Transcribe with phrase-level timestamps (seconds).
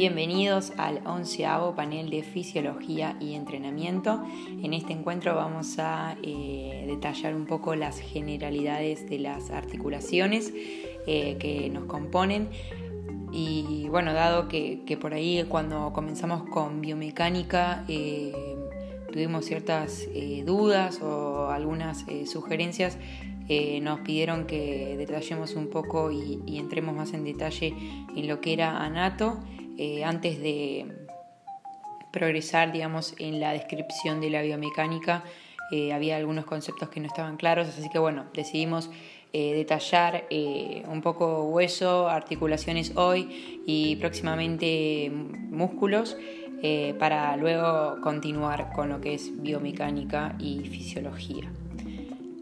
[0.00, 4.24] Bienvenidos al onceavo panel de fisiología y entrenamiento.
[4.62, 10.54] En este encuentro vamos a eh, detallar un poco las generalidades de las articulaciones
[11.06, 12.48] eh, que nos componen.
[13.30, 18.32] Y bueno, dado que, por ahí cuando comenzamos con biomecánica eh,
[19.12, 20.08] tuvimos ciertas
[20.46, 22.96] dudas o algunas sugerencias,
[23.82, 27.74] nos pidieron que detallemos un poco y, y, entremos más en detalle
[28.16, 29.40] en lo que era anato
[29.82, 30.84] eh, antes de
[32.12, 35.24] progresar, digamos, en la descripción de la biomecánica,
[35.72, 38.90] eh, había algunos conceptos que no estaban claros, así que bueno, decidimos
[39.32, 40.26] eh, detallar
[40.86, 46.18] un poco hueso, articulaciones hoy y próximamente músculos
[46.98, 51.50] para luego continuar con lo que es biomecánica y fisiología.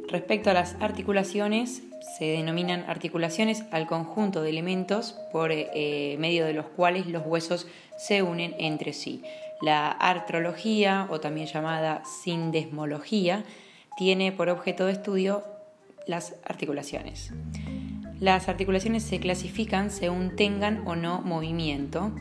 [0.09, 1.85] Respecto a las articulaciones,
[2.17, 7.67] se denominan articulaciones al conjunto de elementos por eh, medio de los cuales los huesos
[7.99, 9.23] se unen entre sí.
[9.61, 13.45] La artrología, o también llamada sindesmología,
[13.97, 15.43] tiene por objeto de estudio
[16.07, 17.33] las articulaciones.
[18.21, 22.13] Las articulaciones se clasifican según tengan o no movimiento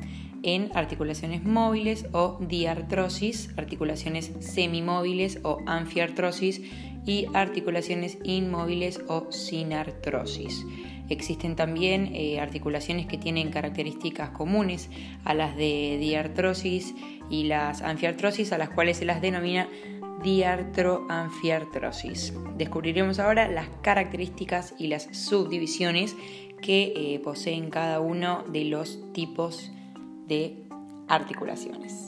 [0.43, 6.61] en articulaciones móviles o diartrosis, articulaciones semimóviles o anfiartrosis
[7.07, 10.63] y articulaciones inmóviles o sin artrosis.
[11.09, 14.89] Existen también eh, articulaciones que tienen características comunes
[15.23, 16.93] a las de diartrosis
[17.29, 19.69] y las anfiartrosis, a las cuales se las denomina
[20.21, 22.33] diartroanfiartrosis.
[22.57, 26.17] Descubriremos ahora las características y las subdivisiones
[26.61, 29.71] que eh, poseen cada uno de los tipos
[30.27, 30.65] de
[31.07, 32.06] articulaciones.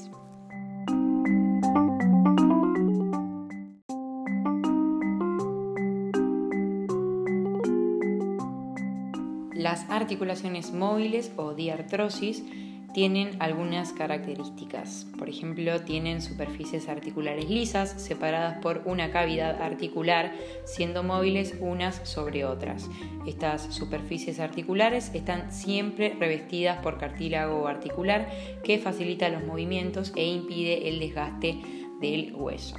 [9.60, 12.46] Las articulaciones móviles o diartrosis
[12.94, 15.06] tienen algunas características.
[15.18, 20.32] Por ejemplo, tienen superficies articulares lisas separadas por una cavidad articular,
[20.64, 22.90] siendo móviles unas sobre otras.
[23.28, 28.30] Estas superficies articulares están siempre revestidas por cartílago articular
[28.64, 31.60] que facilita los movimientos e impide el desgaste
[32.00, 32.78] del hueso.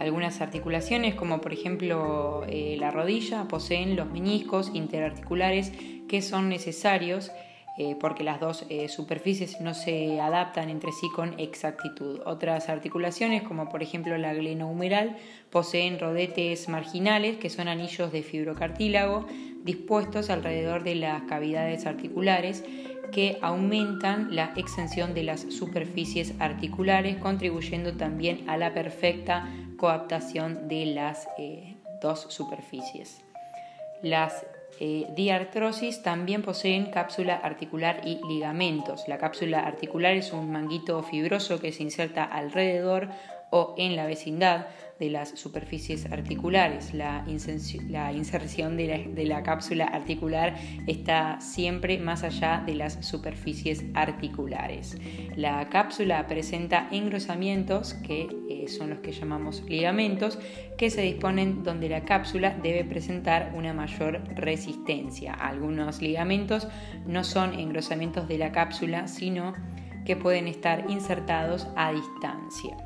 [0.00, 5.72] Algunas articulaciones, como por ejemplo eh, la rodilla, poseen los meniscos interarticulares
[6.08, 7.30] que son necesarios
[7.76, 12.20] eh, porque las dos eh, superficies no se adaptan entre sí con exactitud.
[12.24, 15.16] Otras articulaciones, como por ejemplo la glenohumeral,
[15.50, 19.26] poseen rodetes marginales, que son anillos de fibrocartílago
[19.64, 22.62] dispuestos alrededor de las cavidades articulares
[23.12, 29.48] que aumentan la extensión de las superficies articulares, contribuyendo también a la perfecta
[29.78, 33.24] coaptación de las eh, dos superficies.
[34.02, 34.44] Las
[34.80, 39.08] eh, diartrosis también poseen cápsula articular y ligamentos.
[39.08, 43.08] La cápsula articular es un manguito fibroso que se inserta alrededor
[43.50, 44.66] o en la vecindad
[44.98, 46.94] de las superficies articulares.
[46.94, 50.56] La, inserción de la, cápsula articular
[50.86, 54.96] está siempre más allá de las superficies articulares.
[55.36, 60.38] La cápsula presenta engrosamientos, que eh, son los que llamamos ligamentos,
[60.78, 65.34] que se disponen donde la cápsula debe presentar una mayor resistencia.
[65.34, 66.68] Algunos ligamentos
[67.06, 69.54] no son engrosamientos de la cápsula, sino
[70.04, 72.76] que pueden estar insertados a distancia.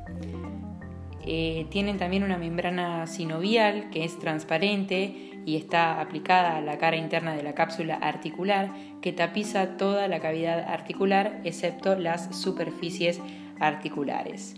[1.25, 6.97] Eh, tienen también una membrana sinovial que es transparente y está aplicada a la cara
[6.97, 8.71] interna de la cápsula articular
[9.01, 13.19] que tapiza toda la cavidad articular excepto las superficies
[13.59, 14.55] articulares.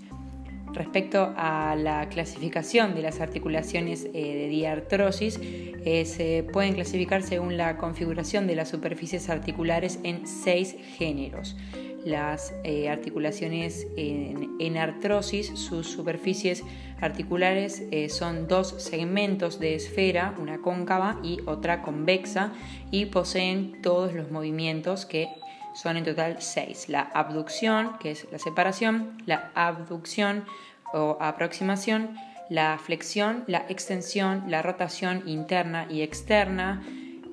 [0.73, 7.57] Respecto a la clasificación de las articulaciones eh, de diartrosis, eh, se pueden clasificar según
[7.57, 11.57] la configuración de las superficies articulares en seis géneros
[12.05, 16.63] las eh, articulaciones en, artrosis, sus superficies
[16.99, 22.53] articulares eh, son dos segmentos de esfera, una cóncava y otra convexa,
[22.91, 25.27] y poseen todos los movimientos que
[25.73, 26.89] son en total seis.
[26.89, 30.45] La abducción, que es la separación, la abducción
[30.93, 32.15] o aproximación,
[32.49, 36.83] la flexión, la extensión, la rotación interna y externa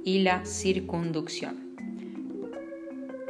[0.05, 1.68] y la circunducción.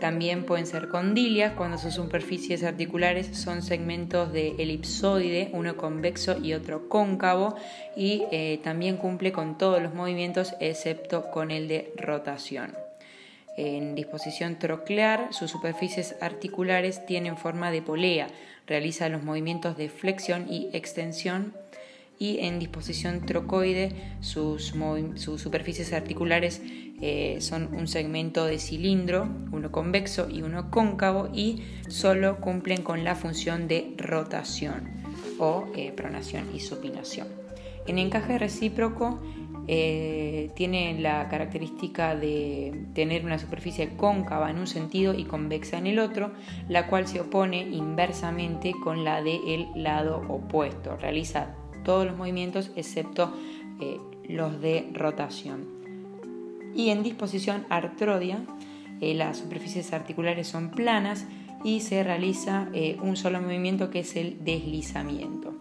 [0.01, 6.55] También pueden ser condilias cuando sus superficies articulares son segmentos de elipsoide, uno convexo y
[6.55, 7.57] otro cóncavo,
[7.97, 12.75] y eh, también cumple con todos los movimientos excepto con el de rotación.
[13.57, 18.29] En disposición troclear, sus superficies articulares tienen forma de polea,
[18.69, 21.55] realiza los movimientos de flexión y extensión
[22.19, 24.75] y en disposición trocoide sus,
[25.17, 26.61] superficies articulares
[27.01, 33.05] eh, son un segmento de cilindro, uno convexo y uno cóncavo y solo cumplen con
[33.05, 34.91] la función de rotación
[35.39, 37.29] o eh, pronación y supinación.
[37.87, 39.21] En encaje recíproco
[39.71, 45.87] eh, tiene la característica de tener una superficie cóncava en un sentido y convexa en
[45.87, 46.33] el otro,
[46.69, 50.97] la cual se opone inversamente con la del lado opuesto.
[50.97, 51.55] Realiza
[51.89, 53.33] todos los movimientos excepto
[53.81, 53.99] eh,
[54.29, 55.67] los de rotación.
[56.75, 58.45] Y en disposición artrodia,
[59.01, 61.25] eh, las superficies articulares son planas
[61.65, 62.69] y se realiza
[63.03, 65.59] un solo movimiento que es el deslizamiento.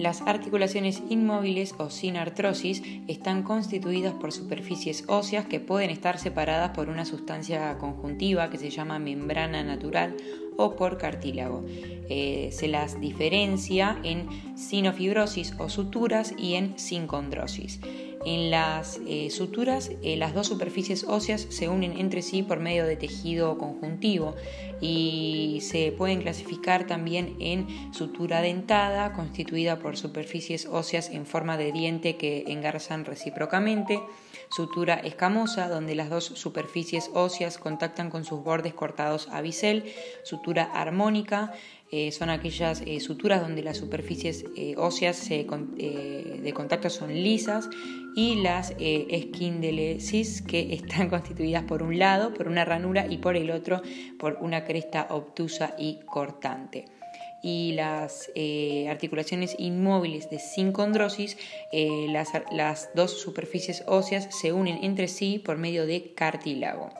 [0.00, 6.70] Las articulaciones inmóviles o sin artrosis están constituidas por superficies óseas que pueden estar separadas
[6.70, 10.16] por una sustancia conjuntiva que se llama membrana natural
[10.56, 11.66] o por cartílago.
[11.68, 14.26] Eh, se las diferencia en
[14.56, 17.78] sinofibrosis o suturas y en sincondrosis.
[18.26, 22.84] En las eh, suturas, eh, las dos superficies óseas se unen entre sí por medio
[22.84, 24.34] de tejido conjuntivo
[24.80, 31.72] y se pueden clasificar también en sutura dentada, constituida por superficies óseas en forma de
[31.72, 34.02] diente que engarzan recíprocamente,
[34.50, 39.92] sutura escamosa, donde las dos superficies óseas contactan con sus bordes cortados a bisel,
[40.24, 41.52] sutura armónica,
[41.92, 47.68] eh, son aquellas eh, suturas donde las superficies eh, óseas de contacto son lisas
[48.14, 53.50] y las esquindelesis que están constituidas por un lado por una ranura y por el
[53.50, 53.82] otro
[54.20, 56.84] por una cresta obtusa y cortante
[57.42, 58.30] y las
[58.90, 61.38] articulaciones inmóviles de sincondrosis,
[61.72, 66.90] las, las, dos superficies óseas se unen entre sí por medio de cartílago.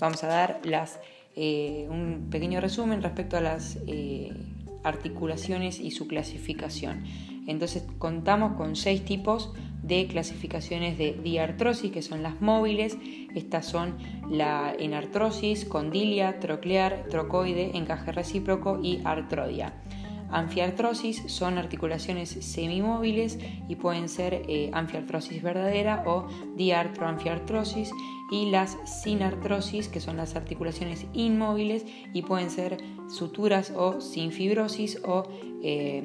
[0.00, 0.98] Vamos a dar las
[1.36, 4.32] eh, un pequeño resumen respecto a las eh,
[4.82, 7.04] articulaciones y su clasificación.
[7.46, 9.52] Entonces contamos con seis tipos
[9.82, 12.96] de clasificaciones de diartrosis, que son las móviles.
[13.34, 13.96] Estas son
[14.28, 19.74] la enartrosis, condilia, troclear, trocoide, encaje recíproco y artrodia.
[20.30, 23.38] Anfiartrosis son articulaciones semimóviles
[23.68, 26.26] y pueden ser eh, anfiartrosis verdadera o
[26.56, 27.90] diartroanfiartrosis
[28.30, 32.78] y las sinartrosis que son las articulaciones inmóviles y pueden ser
[33.08, 35.24] suturas o sin fibrosis o
[35.62, 36.02] eh,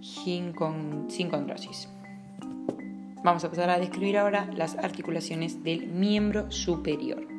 [0.00, 1.88] sincondrosis.
[3.24, 7.35] Vamos a pasar a describir ahora las articulaciones del miembro superior.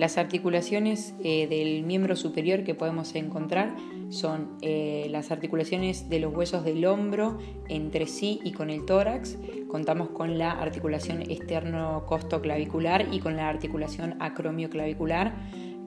[0.00, 3.76] Las articulaciones eh, del miembro superior que podemos encontrar
[4.08, 7.36] son eh, las articulaciones de los huesos del hombro
[7.68, 9.36] entre sí y con el tórax.
[9.68, 15.34] Contamos con la articulación externo-costoclavicular y con la articulación acromioclavicular.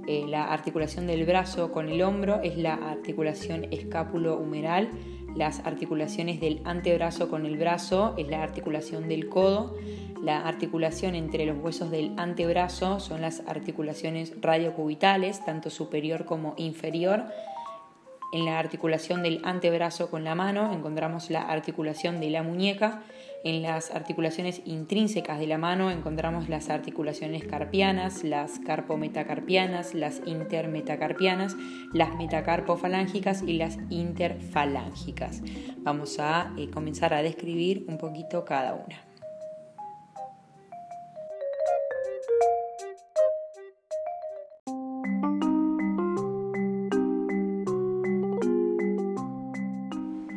[0.06, 4.92] Eh, la articulación del brazo con el hombro es la articulación escápulo-humeral.
[5.36, 9.76] Las articulaciones del antebrazo con el brazo es la articulación del codo.
[10.22, 17.26] La articulación entre los huesos del antebrazo son las articulaciones radiocubitales, tanto superior como inferior.
[18.32, 23.02] En la articulación del antebrazo con la mano encontramos la articulación de la muñeca.
[23.44, 31.58] En las articulaciones intrínsecas de la mano encontramos las articulaciones carpianas, las carpometacarpianas, las intermetacarpianas,
[31.91, 35.41] las metacarpofalángicas y las interfalángicas.
[35.79, 39.12] Vamos a eh, comenzar a describir un poquito cada una.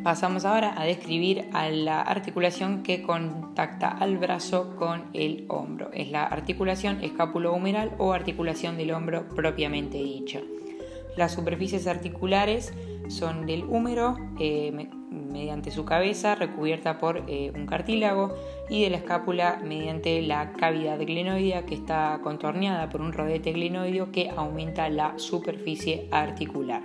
[0.06, 5.90] Pasamos ahora a describir a la articulación que contacta al brazo con el hombro.
[5.92, 10.42] Es la articulación escápulo-humeral o articulación del hombro propiamente dicha.
[11.16, 12.72] Las superficies articulares
[13.08, 18.32] son del húmero eh, mediante su cabeza recubierta por eh, un cartílago
[18.70, 24.12] y de la escápula mediante la cavidad glenoidea que está contorneada por un rodete glenoideo
[24.12, 26.82] que aumenta la superficie articular.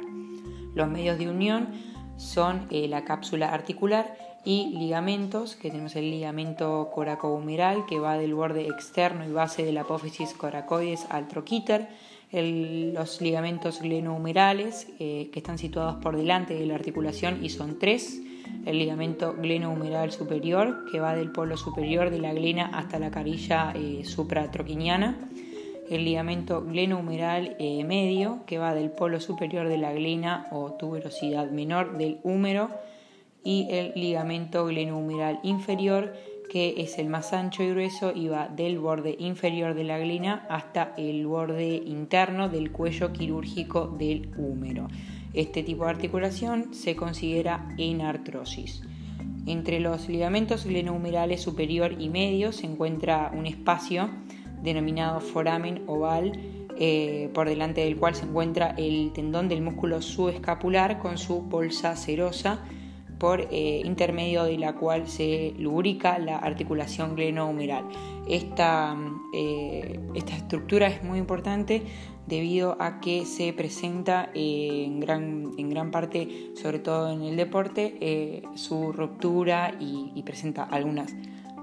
[0.73, 1.90] Los medios de unión
[2.21, 8.33] son eh, la cápsula articular y ligamentos, que tenemos el ligamento coracohumeral que va del
[8.33, 11.87] borde externo y base de la apófisis coracoides al troquíter,
[12.31, 18.21] los ligamentos glenohumerales eh, que están situados por delante de la articulación y son tres,
[18.65, 23.73] el ligamento glenohumeral superior que va del polo superior de la glena hasta la carilla
[23.75, 25.17] eh, supratroquiniana,
[25.91, 31.51] el ligamento glenohumeral eh, medio, que va del polo superior de la glena o tuberosidad
[31.51, 32.71] menor del húmero,
[33.43, 36.13] y el ligamento glenohumeral inferior,
[36.49, 40.45] que es el más ancho y grueso y va del borde inferior de la glena
[40.49, 44.87] hasta el borde interno del cuello quirúrgico del húmero.
[45.33, 48.81] Este tipo de articulación se considera en artrosis.
[49.45, 54.09] Entre los ligamentos glenohumerales superior y medio se encuentra un espacio
[54.61, 56.31] denominado foramen oval,
[56.77, 61.95] eh, por delante del cual se encuentra el tendón del músculo subescapular con su bolsa
[61.95, 62.63] serosa,
[63.19, 67.85] por eh, intermedio de la cual se lubrica la articulación glenohumeral.
[68.27, 68.97] Esta,
[69.35, 71.83] eh, esta estructura es muy importante
[72.25, 78.41] debido a que se presenta en, gran, en gran parte, sobre todo en el deporte,
[78.55, 81.13] su ruptura y, y presenta algunas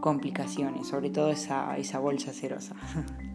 [0.01, 2.75] complicaciones, sobre todo esa, bolsa cerosa.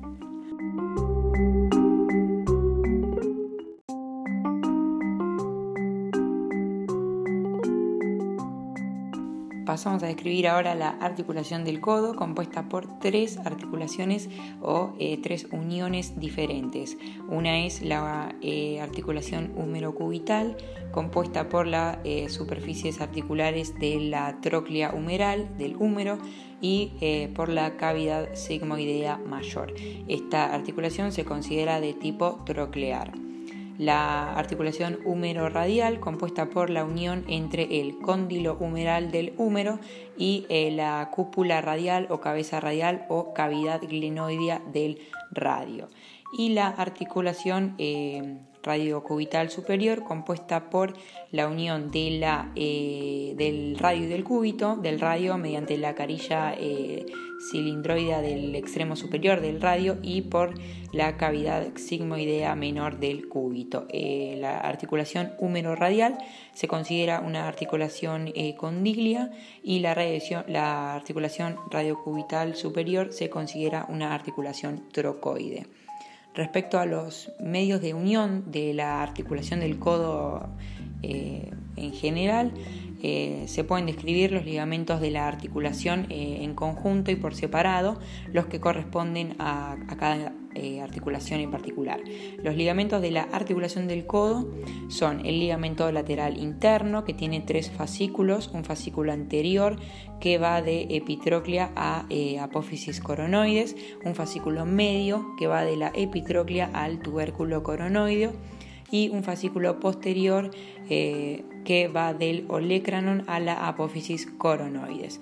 [9.73, 14.29] Pasamos a describir ahora la articulación del codo, compuesta por tres articulaciones
[14.61, 16.95] o eh, tres uniones diferentes.
[17.27, 20.57] Una es la eh, articulación húmero-cubital,
[20.91, 26.19] compuesta por las eh, superficies articulares de la tróclea humeral, del húmero,
[26.63, 29.73] y por la cavidad sigmoidea mayor.
[30.07, 33.11] Esta articulación se considera de tipo troclear
[33.77, 39.79] la articulación húmero-radial compuesta por la unión entre el cóndilo humeral del húmero
[40.17, 44.99] y eh, la cúpula radial o cabeza radial o cavidad glenoidea del
[45.31, 45.89] radio.
[46.37, 50.93] Y la articulación eh, radiocubital superior compuesta por
[51.31, 57.05] la unión eh, del radio y del cúbito, del radio mediante la carilla eh,
[57.51, 60.53] cilindroidea del extremo superior del radio y por
[60.93, 63.85] la cavidad sigmoidea menor del cúbito.
[63.89, 66.17] Eh, la articulación húmero-radial
[66.53, 69.95] se considera una articulación condiglia y la,
[70.47, 75.67] la articulación radiocubital superior se considera una articulación trocoide.
[76.33, 80.49] Respecto a los medios de unión de la articulación del codo
[81.03, 82.51] eh, en general,
[83.03, 87.99] eh, se pueden describir los ligamentos de la articulación eh, en conjunto y por separado,
[88.31, 91.99] los que corresponden a, cada eh, articulación en particular.
[92.41, 94.49] Los ligamentos de la articulación del codo
[94.89, 99.77] son el ligamento lateral interno, que tiene tres fascículos, un fascículo anterior
[100.19, 102.05] que va de epitróclea a
[102.41, 108.33] apófisis coronoides, un fascículo medio que va de la epitróclea al tubérculo coronoideo
[108.93, 110.51] y un fascículo posterior
[110.87, 115.19] eh, que va del olecranon a la apófisis coronoides.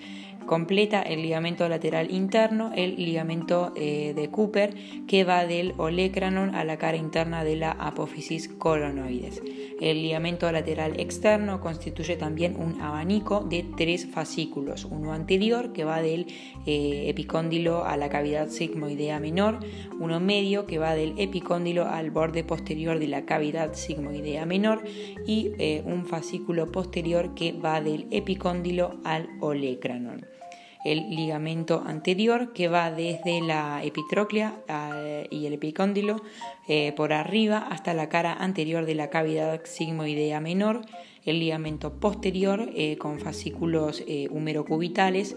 [0.51, 4.75] Completa el ligamento lateral interno, el ligamento eh, de Cooper,
[5.07, 9.41] que va del olecranon a la cara interna de la apófisis coronoides.
[9.79, 16.01] El ligamento lateral externo constituye también un abanico de tres fascículos, uno anterior que va
[16.01, 16.27] del
[16.65, 19.59] eh, epicóndilo a la cavidad sigmoidea menor,
[20.01, 24.83] uno medio que va del epicóndilo al borde posterior de la cavidad sigmoidea menor.
[25.25, 30.25] Y eh, un fascículo posterior que va del epicóndilo al olecranon
[30.83, 34.55] el ligamento anterior que va desde la epitróclea
[35.29, 36.21] y el epicóndilo
[36.67, 40.81] eh, por arriba hasta la cara anterior de la cavidad sigmoidea menor,
[41.25, 45.35] el ligamento posterior eh, con fascículos eh, humerocubitales,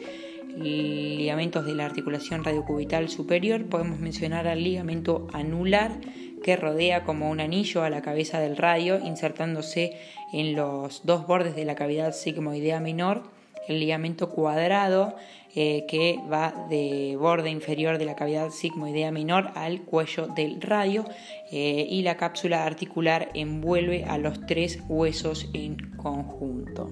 [0.56, 6.00] ligamentos de la articulación radiocubital superior, podemos mencionar al ligamento anular
[6.44, 9.98] que rodea como un anillo a la cabeza del radio, insertándose
[10.32, 13.24] en los dos bordes de la cavidad sigmoidea menor
[13.68, 15.14] el ligamento cuadrado
[15.56, 21.04] eh, que va de borde inferior de la cavidad sigmoidea menor al cuello del radio
[21.52, 26.88] eh, y la cápsula articular envuelve a los tres huesos en conjunto.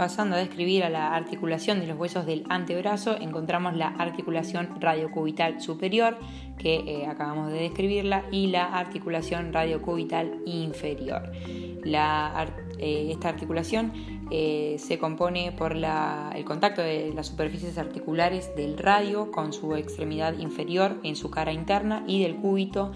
[0.00, 5.60] Pasando a describir a la articulación de los huesos del antebrazo, encontramos la articulación radiocubital
[5.60, 6.16] superior,
[6.60, 11.32] que eh, acabamos de describirla, y la articulación radiocubital inferior.
[11.32, 13.92] Eh, esta articulación
[14.30, 20.38] eh, se compone por el contacto de las superficies articulares del radio con su extremidad
[20.38, 22.92] inferior en su cara interna y del cúbito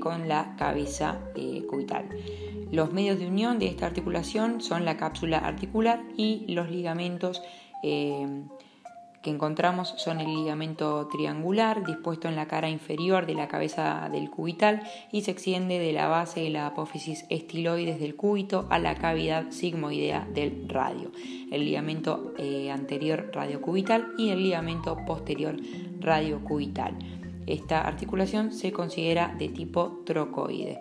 [0.00, 1.20] con la cabeza
[1.68, 2.06] cubital.
[2.70, 7.40] Los medios de unión de esta articulación son la cápsula articular y los ligamentos
[9.22, 14.30] que encontramos son el ligamento triangular dispuesto en la cara inferior de la cabeza del
[14.30, 18.94] cubital y se extiende de la base de la apófisis estiloides del cúbito a la
[18.94, 21.12] cavidad sigmoidea del radio,
[21.50, 25.56] el ligamento eh, anterior radiocubital y el ligamento posterior
[25.98, 26.96] radiocubital.
[27.46, 30.78] Esta articulación se considera de tipo trocoide.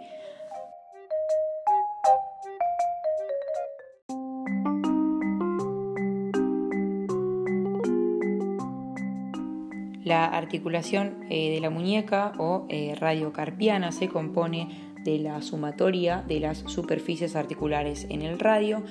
[10.10, 16.40] La articulación eh, de la muñeca o eh, radiocarpiana se compone de la sumatoria de
[16.40, 18.82] las superficies articulares en el radio,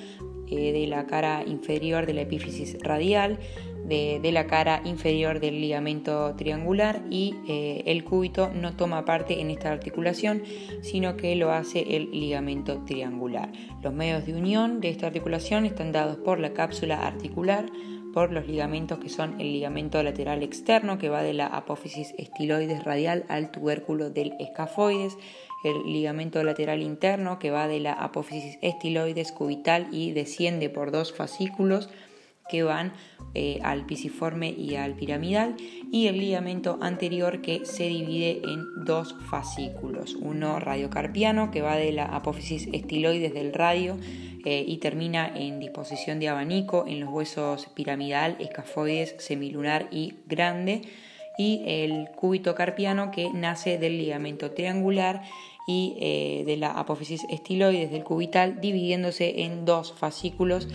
[0.47, 3.37] eh, de la cara inferior de la epífisis radial,
[3.85, 9.71] de, la cara inferior del ligamento triangular y el cúbito no toma parte en esta
[9.71, 10.43] articulación,
[10.81, 13.51] sino que lo hace el ligamento triangular.
[13.81, 17.65] Los medios de unión de esta articulación están dados por la cápsula articular,
[18.13, 22.83] por los ligamentos que son el ligamento lateral externo que va de la apófisis estiloides
[22.83, 25.17] radial al tubérculo del escafoides,
[25.63, 31.13] el ligamento lateral interno que va de la apófisis estiloides cubital y desciende por dos
[31.13, 31.89] fascículos
[32.49, 32.93] que van
[33.35, 35.55] eh, al pisiforme y al piramidal
[35.91, 41.91] y el ligamento anterior que se divide en dos fascículos, uno radiocarpiano que va de
[41.91, 43.97] la apófisis estiloides del radio
[44.45, 50.81] eh, y termina en disposición de abanico en los huesos piramidal, escafoides, semilunar y grande
[51.37, 55.21] y el cúbito carpiano que nace del ligamento triangular
[55.69, 60.67] y eh, de la apófisis estiloides del cubital, dividiéndose en dos fascículos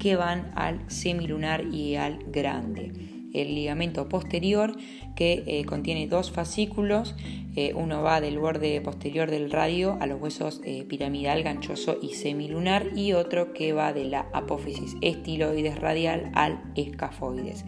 [0.00, 2.90] que van al semilunar y al grande.
[3.32, 4.76] El ligamento posterior
[5.14, 7.14] que eh, contiene dos fascículos,
[7.54, 12.88] eh, uno va del borde posterior del radio a los huesos piramidal, ganchoso y semilunar
[12.96, 17.64] y otro que va de la apófisis estiloides radial al escafoides.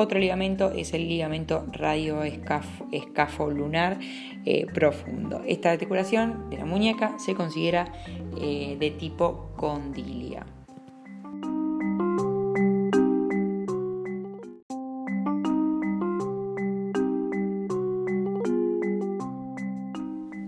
[0.00, 3.98] Otro ligamento es el ligamento radioescafolunar
[4.44, 5.42] eh, profundo.
[5.44, 7.92] Esta articulación de la muñeca se considera
[8.40, 10.46] eh, de tipo condilia.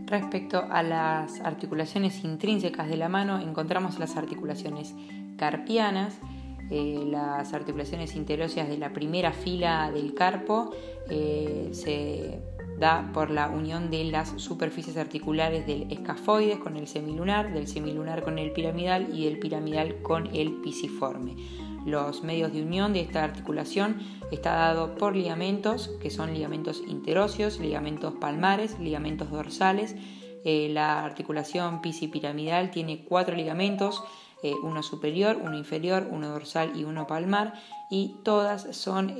[0.06, 4.94] Respecto a las articulaciones intrínsecas de la mano, encontramos las articulaciones
[5.36, 6.20] carpianas,
[6.70, 10.70] eh, las articulaciones interóseas de la primera fila del carpo
[11.08, 12.40] eh, se
[12.78, 18.22] da por la unión de las superficies articulares del escafoides con el semilunar, del semilunar
[18.22, 21.36] con el piramidal y del piramidal con el pisiforme.
[21.84, 23.96] Los medios de unión de esta articulación
[24.30, 29.96] está dado por ligamentos, que son ligamentos interóseos, ligamentos palmares, ligamentos dorsales.
[30.44, 34.02] Eh, la articulación pisipiramidal tiene cuatro ligamentos
[34.42, 37.54] eh, uno superior, uno inferior, uno dorsal y uno palmar,
[37.90, 39.16] y todas son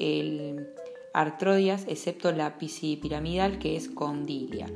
[1.13, 4.67] artrodias excepto la pisipiramidal que es condilia.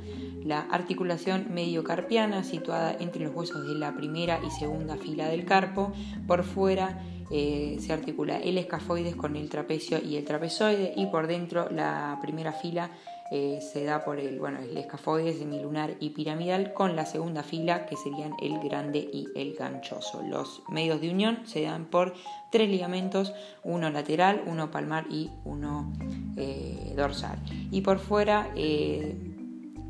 [0.44, 5.92] La articulación mediocarpiana situada entre los huesos de la primera y segunda fila del carpo,
[6.26, 11.26] por fuera eh, se articula el escafoides con el trapecio y el trapezoide y por
[11.26, 12.90] dentro la primera fila
[13.30, 17.96] se da por el, bueno, el escafoide semilunar y piramidal con la segunda fila que
[17.96, 20.22] serían el grande y el ganchoso.
[20.22, 22.14] Los medios de unión se dan por
[22.50, 23.32] tres ligamentos,
[23.64, 25.92] uno lateral, uno palmar y uno
[26.36, 27.38] eh, dorsal.
[27.70, 29.16] Y por fuera eh,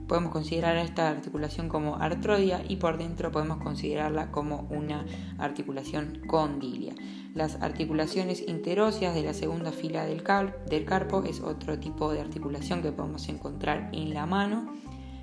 [0.07, 5.05] podemos considerar esta articulación como artrodia y por dentro podemos considerarla como una
[5.39, 6.95] articulación condilia.
[7.35, 10.23] Las articulaciones interóseas de la segunda fila del,
[10.69, 14.73] del carpo es otro tipo de articulación que podemos encontrar en la mano.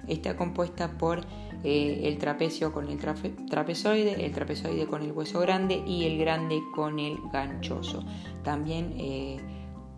[0.07, 1.21] Está compuesta por
[1.63, 6.59] eh, el trapecio con el trapezoide, el trapezoide con el hueso grande y el grande
[6.75, 8.03] con el ganchoso.
[8.43, 9.39] También eh,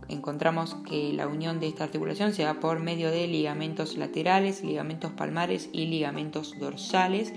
[0.07, 5.11] encontramos que la unión de esta articulación se da por medio de ligamentos laterales, ligamentos
[5.13, 7.33] palmares y ligamentos dorsales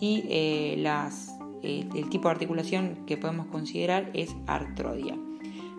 [0.00, 1.35] y eh, las
[1.66, 5.16] eh, el tipo de articulación que podemos considerar es artrodia.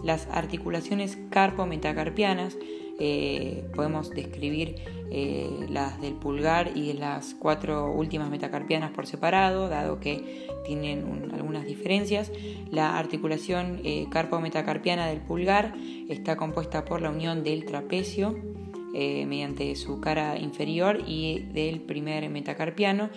[0.03, 2.57] Las articulaciones carpo-metacarpianas
[2.99, 4.75] eh, podemos describir
[5.09, 11.65] eh, las del pulgar y las cuatro últimas metacarpianas por separado, dado que tienen algunas
[11.65, 12.33] diferencias.
[12.69, 15.73] La articulación carpo-metacarpiana del pulgar
[16.09, 18.35] está compuesta por la unión del trapecio
[18.93, 23.09] mediante su cara inferior y del primer metacarpiano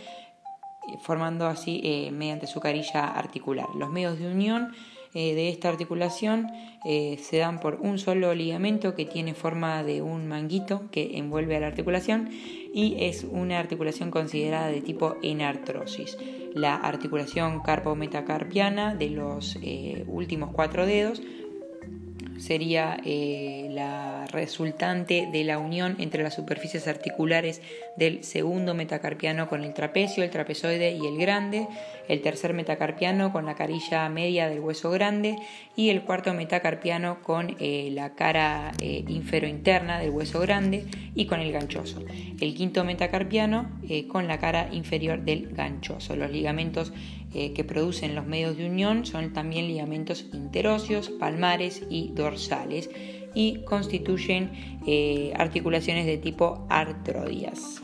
[1.00, 3.66] formando así eh, mediante su carilla articular.
[3.76, 4.72] Los medios de unión
[5.14, 6.46] eh, de esta articulación
[6.84, 11.56] eh, se dan por un solo ligamento que tiene forma de un manguito que envuelve
[11.56, 12.30] a la articulación
[12.72, 16.16] y es una articulación considerada de tipo enartrosis.
[16.54, 19.56] La articulación carpo-metacarpiana de los
[20.06, 21.22] últimos cuatro dedos
[22.40, 27.60] sería eh, la resultante de la unión entre las superficies articulares
[27.96, 31.68] del segundo metacarpiano con el trapecio, el trapezoide y el grande,
[32.08, 35.36] el tercer metacarpiano con la carilla media del hueso grande
[35.76, 41.40] y el cuarto metacarpiano con eh, la cara eh, inferointerna del hueso grande y con
[41.40, 42.02] el ganchoso.
[42.40, 46.16] El quinto metacarpiano con la cara inferior del ganchoso.
[46.16, 46.92] Los ligamentos
[47.32, 52.90] que producen los medios de unión son también ligamentos interóseos, palmares y dorsales
[53.34, 57.82] y constituyen eh, articulaciones de tipo artrodias.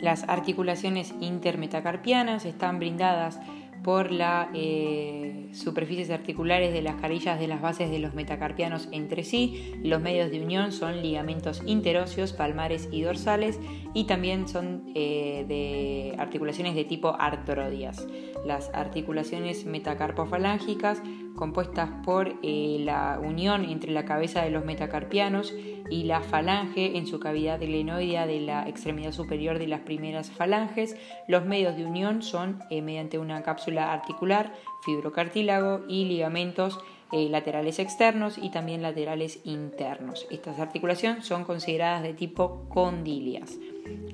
[0.00, 3.40] Las articulaciones intermetacarpianas están brindadas
[3.84, 9.22] por las eh, superficies articulares de las carillas de las bases de los metacarpianos entre
[9.22, 9.74] sí.
[9.84, 13.60] Los medios de unión son ligamentos interóseos, palmares y dorsales
[13.92, 18.06] y también son eh, de articulaciones de tipo artrodias.
[18.44, 21.02] Las articulaciones metacarpofalángicas
[21.34, 25.52] compuestas por eh, la unión entre la cabeza de los metacarpianos
[25.90, 30.96] y la falange en su cavidad glenoidea de la extremidad superior de las primeras falanges.
[31.28, 36.78] Los medios de unión son eh, mediante una cápsula articular, fibrocartílago y ligamentos
[37.12, 40.26] eh, laterales externos y también laterales internos.
[40.30, 43.58] Estas articulaciones son consideradas de tipo condilias.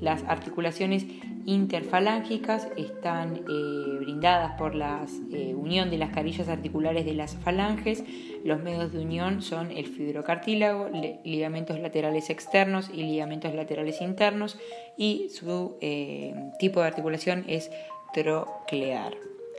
[0.01, 1.07] Las articulaciones
[1.47, 8.05] interfalángicas están eh, brindadas por la eh, unión de las carillas articulares de las falanges.
[8.45, 10.89] Los medios de unión son el fibrocartílago,
[11.25, 14.59] ligamentos laterales externos y ligamentos laterales internos
[14.97, 17.71] y su eh, tipo de articulación es
[18.13, 19.17] troclear.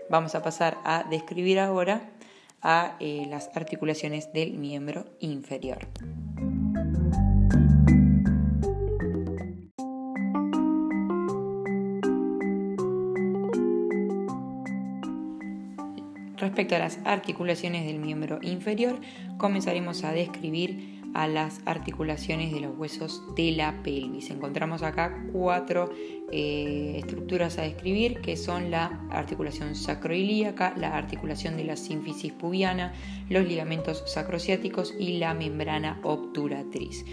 [0.09, 2.09] Vamos a pasar a describir ahora
[2.61, 5.87] a las articulaciones del miembro inferior.
[16.61, 18.99] Respecto a las articulaciones del miembro inferior,
[19.39, 24.29] comenzaremos a describir a las articulaciones de los huesos de la pelvis.
[24.29, 25.91] Encontramos acá cuatro
[26.31, 32.93] eh, estructuras a describir que son la articulación sacroilíaca, la articulación de la sínfisis pubiana,
[33.27, 37.03] los ligamentos sacrociáticos y la membrana obturatriz.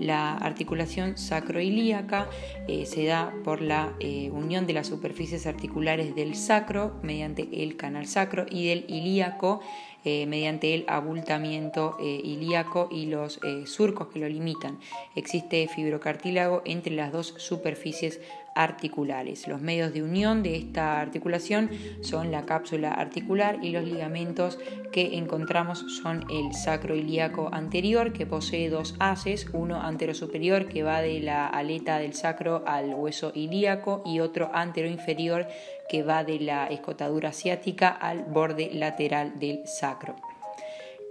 [0.00, 2.30] La articulación sacroilíaca
[2.66, 7.76] eh, se da por la eh, unión de las superficies articulares del sacro mediante el
[7.76, 9.60] canal sacro y del ilíaco
[10.02, 14.78] eh, mediante el abultamiento ilíaco y los surcos que lo limitan.
[15.14, 18.18] Existe fibrocartílago entre las dos superficies
[18.54, 19.46] articulares.
[19.48, 21.70] Los medios de unión de esta articulación
[22.02, 24.58] son la cápsula articular y los ligamentos
[24.92, 31.20] que encontramos son el sacroilíaco anterior que posee dos haces, uno anterosuperior que va de
[31.20, 35.46] la aleta del sacro al hueso ilíaco y otro anteroinferior
[35.88, 40.16] que va de la escotadura asiática al borde lateral del sacro.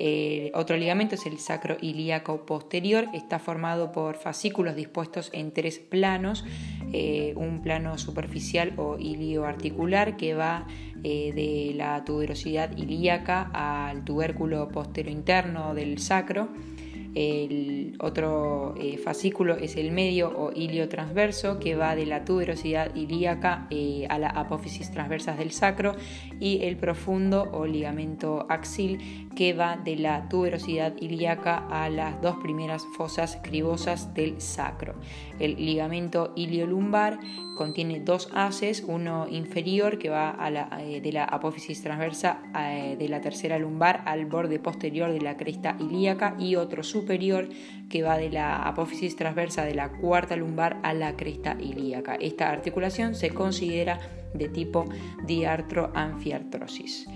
[0.02, 6.46] Eh, otro ligamento es el sacroilíaco posterior, está formado por fascículos dispuestos en tres planos,
[6.94, 10.66] eh, un plano superficial o ilioarticular que va
[11.04, 16.48] eh, de la tuberosidad ilíaca al tubérculo postero interno del sacro
[17.16, 22.94] el otro eh, fascículo es el medio o ilio transverso que va de la tuberosidad
[22.96, 25.96] ilíaca eh, a la apófisis transversa del sacro
[26.40, 32.36] y el profundo o ligamento axil que va de la tuberosidad ilíaca a las dos
[32.38, 34.94] primeras fosas cribosas del sacro.
[35.40, 37.20] El ligamento iliolumbar
[37.58, 40.38] contiene dos haces, uno inferior que va
[40.80, 42.42] eh, de la apófisis transversa
[42.98, 47.50] de la tercera lumbar al borde posterior de la cresta ilíaca y otro superior
[47.90, 52.16] que va de la apófisis transversa de la cuarta lumbar a la cresta ilíaca.
[52.16, 54.00] Esta articulación se considera
[54.34, 54.86] de tipo
[55.26, 57.08] diartroanfiartrosis.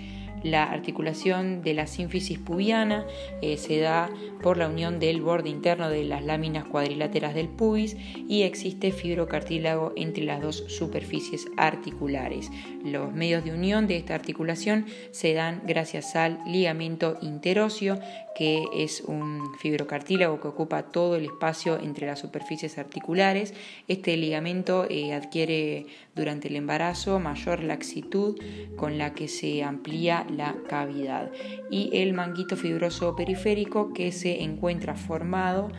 [0.44, 3.06] La articulación de la sínfisis pubiana
[3.42, 4.10] eh, se da
[4.42, 7.96] por la unión del borde interno de las láminas cuadriláteras del pubis
[8.28, 12.52] y existe fibrocartílago entre las dos superficies articulares.
[12.84, 17.98] Los medios de unión de esta articulación se dan gracias al ligamento interóseo,
[18.36, 23.54] que es un fibrocartílago que ocupa todo el espacio entre las superficies articulares.
[23.88, 28.38] Este ligamento eh, adquiere durante el embarazo mayor laxitud
[28.76, 31.32] con la que se amplía la cavidad
[31.70, 35.70] y el manguito fibroso periférico que se encuentra formado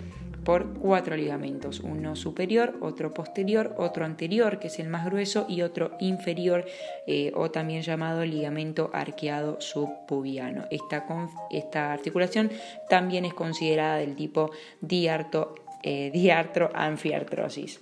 [0.44, 5.62] por cuatro ligamentos, uno superior, otro posterior, otro anterior, que es el más grueso, y
[5.62, 6.64] otro inferior,
[7.06, 10.66] eh, o también llamado ligamento arqueado subpubiano.
[10.70, 11.06] Esta,
[11.50, 12.50] esta, articulación
[12.88, 17.80] también es considerada del tipo diarto, eh, diartroanfiartrosis.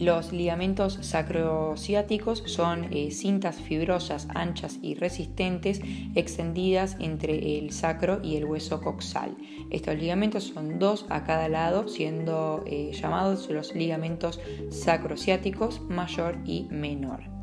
[0.00, 5.82] Los ligamentos sacrociáticos son eh, cintas fibrosas anchas y resistentes
[6.14, 9.36] extendidas entre el sacro y el hueso coxal.
[9.70, 16.66] Estos ligamentos son dos a cada lado, siendo eh, llamados los ligamentos sacrociáticos mayor y
[16.70, 17.39] menor.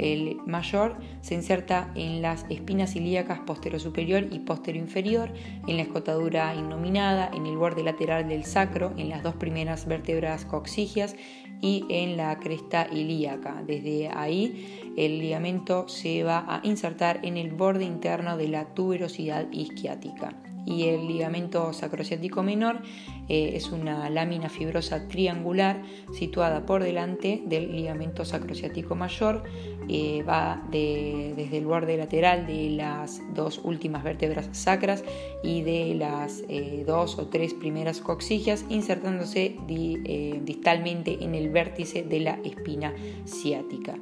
[0.00, 3.40] El mayor se inserta en las espinas ilíacas
[3.82, 4.38] superior y
[4.74, 5.30] inferior,
[5.66, 10.46] en la escotadura innominada, en el borde lateral del sacro, en las dos primeras vértebras
[10.46, 11.16] coxigias
[11.60, 13.62] y en la cresta ilíaca.
[13.66, 19.52] Desde ahí el ligamento se va a insertar en el borde interno de la tuberosidad
[19.52, 20.34] isquiática
[20.66, 22.80] y el ligamento sacrociático menor
[23.28, 25.82] eh, es una lámina fibrosa triangular
[26.12, 29.44] situada por delante del ligamento sacrociático mayor,
[29.92, 35.02] eh, va desde el borde lateral de las dos últimas vértebras sacras
[35.42, 42.20] y de las eh, dos o tres primeras coxigias, insertándose distalmente en el vértice de
[42.20, 43.96] la espina ciática.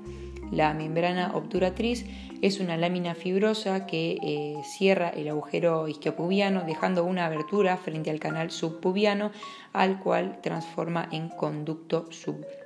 [0.51, 2.05] La membrana obturatriz
[2.43, 8.21] es una lámina fibrosa que eh, cierra el agujero isquiopubiano dejando una abertura frente al
[8.21, 9.31] canal subpubiano
[9.73, 12.58] al cual transforma en conducto subpubiano.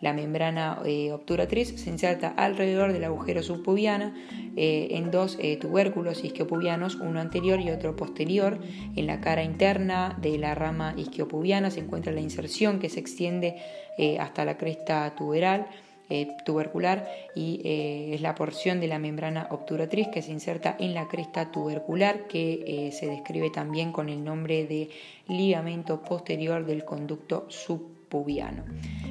[0.00, 4.12] La membrana eh, obturatriz se inserta alrededor del agujero subpubiano
[4.56, 8.58] eh, en dos tubérculos isquiopubianos, uno anterior y otro posterior.
[8.96, 13.56] En la cara interna de la rama isquiopubiana se encuentra la inserción que se extiende
[14.18, 15.66] hasta la cresta tuberal
[16.14, 20.92] eh, tubercular y eh, es la porción de la membrana obturatriz que se inserta en
[20.92, 24.90] la cresta tubercular que eh, se describe también con el nombre de
[25.26, 27.46] ligamento posterior del conducto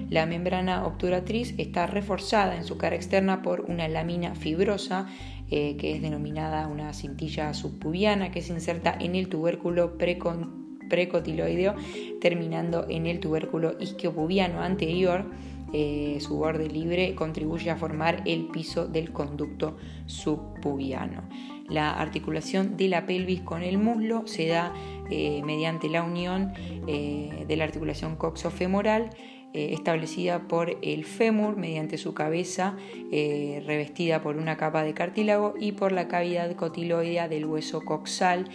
[0.09, 5.07] La membrana obturatriz está reforzada en su cara externa por una lámina fibrosa
[5.49, 11.75] que es denominada una cintilla subpubiana que se inserta en el tubérculo precotiloideo
[12.21, 15.25] terminando en el tubérculo isquiopubiano anterior
[15.73, 21.23] eh, su borde libre contribuye a formar el piso del conducto subpubiano.
[21.71, 24.73] La articulación de la pelvis con el muslo se da
[25.09, 26.53] eh, mediante la unión
[26.87, 29.09] eh, de la articulación coxofemoral
[29.53, 32.77] establecida por el fémur mediante su cabeza
[33.11, 38.47] revestida por una capa de cartílago y por la cavidad cotiloidea del hueso coxal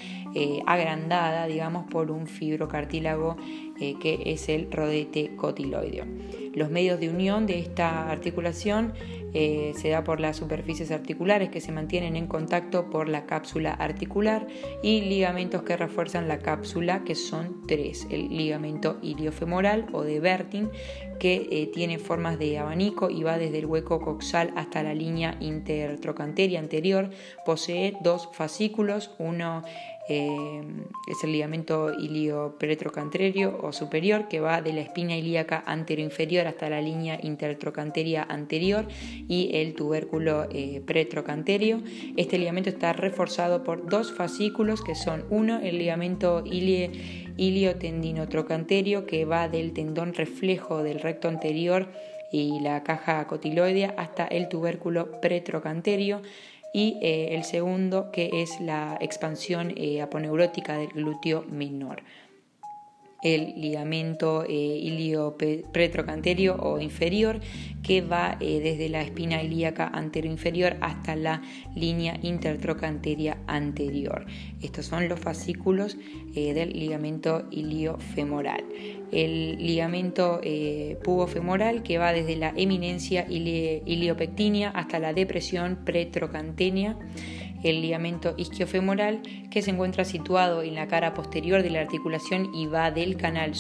[0.66, 3.37] agrandada digamos por un fibrocartílago
[3.79, 6.05] que es el rodete cotiloideo.
[6.55, 8.94] Los medios de unión de esta articulación
[9.35, 13.72] eh, se da por las superficies articulares que se mantienen en contacto por la cápsula
[13.75, 14.46] articular
[14.83, 18.07] y ligamentos que refuerzan la cápsula, que son tres.
[18.11, 20.70] El ligamento iliofemoral o de Bertin,
[21.20, 25.37] que eh, tiene formas de abanico y va desde el hueco coxal hasta la línea
[25.40, 27.11] intertrocanteria anterior.
[27.44, 29.62] Posee dos fascículos, uno
[30.09, 30.62] eh,
[31.07, 36.81] es el ligamento iliopretrocanterio o superior que va de la espina ilíaca anteroinferior hasta la
[36.81, 38.87] línea intertrocanteria anterior
[39.29, 41.83] y el tubérculo eh, pretrocanterio.
[42.16, 49.49] Este ligamento está reforzado por dos fascículos que son uno el ligamento iliotendinotrocanterio que va
[49.49, 51.88] del tendón reflejo del recto anterior
[52.31, 56.23] y la caja cotiloidea hasta el tubérculo pretrocanterio
[56.77, 62.03] y eh, el segundo que es la expansión eh, aponeurótica del glúteo menor
[63.35, 67.41] el ligamento eh, iliopretrocanterio o inferior
[67.83, 71.43] que va eh, desde la espina ilíaca anteroinferior hasta la
[71.75, 74.27] línea intertrocanteria anterior.
[74.62, 75.97] Estos son los fascículos
[76.35, 78.65] eh, del ligamento iliofemoral.
[79.11, 86.97] El ligamento eh, pubofemoral que va desde la eminencia iliopectínea hasta la depresión pretrocanténea
[87.67, 92.67] el ligamento isquiofemoral que se encuentra situado en la cara posterior de la articulación y
[92.67, 93.53] va del canal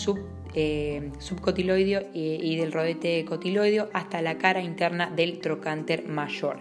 [0.54, 6.60] eh, subcotiloideo eh, y del rodete cotiloideo hasta la cara interna del trocánter mayor.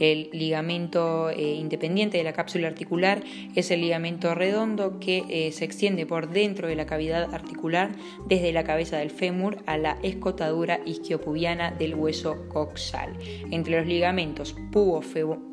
[0.00, 3.22] El ligamento eh, independiente de la cápsula articular
[3.54, 7.92] es el ligamento redondo que eh, se extiende por dentro de la cavidad articular
[8.26, 13.12] desde la cabeza del fémur a la escotadura isquiopubiana del hueso coxal.
[13.50, 14.56] Entre los ligamentos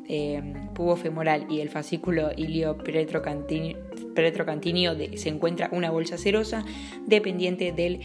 [0.08, 0.42] eh,
[0.74, 3.76] pubofemoral y el fascículo iliopretrocantinio
[5.14, 6.64] se encuentra una bolsa serosa
[7.06, 8.00] dependiente del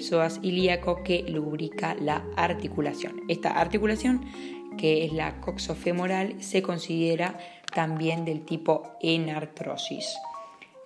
[0.00, 3.20] psoas ilíaco que lubrica la articulación.
[3.28, 4.22] Esta articulación
[4.76, 7.38] que es la coxofemoral, se considera
[7.74, 10.16] también del tipo enartrosis.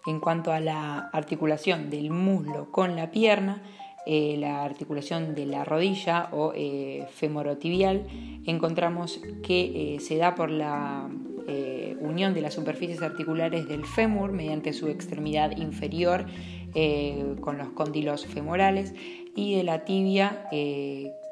[0.07, 3.63] En cuanto a la articulación del muslo con la pierna,
[4.09, 8.07] eh, la articulación de la rodilla o eh, femorotibial,
[8.47, 11.09] encontramos que eh, se da por la
[12.01, 16.27] unión de las superficies articulares del fémur mediante su extremidad inferior
[17.41, 18.95] con los cóndilos femorales
[19.37, 20.49] y de la tibia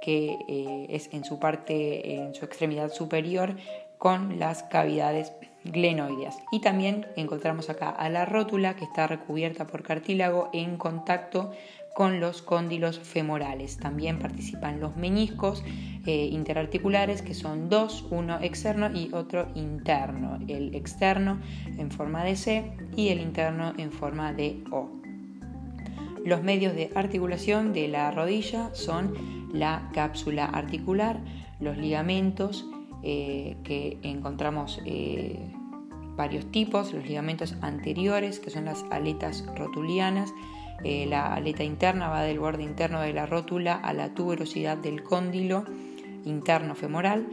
[0.04, 3.56] que es en su parte, en su extremidad superior,
[3.96, 5.32] con las cavidades
[5.64, 6.36] glenoideas.
[6.52, 11.52] Y también encontramos acá a la rótula que está recubierta por cartílago en contacto
[11.94, 13.78] con los cóndilos femorales.
[13.78, 15.64] También participan los meñiscos
[16.04, 20.38] eh, interarticulares, que son dos, uno externo y otro interno.
[20.48, 21.40] El externo
[21.78, 24.90] en forma de C y el interno en forma de O.
[26.26, 31.20] Los medios de articulación de la rodilla son la cápsula articular,
[31.60, 32.66] los ligamentos,
[33.02, 35.38] eh, que encontramos eh,
[36.16, 40.32] varios tipos, los ligamentos anteriores, que son las aletas rotulianas,
[40.82, 45.02] eh, la aleta interna va del borde interno de la rótula a la tuberosidad del
[45.02, 45.64] cóndilo
[46.24, 47.26] interno femoral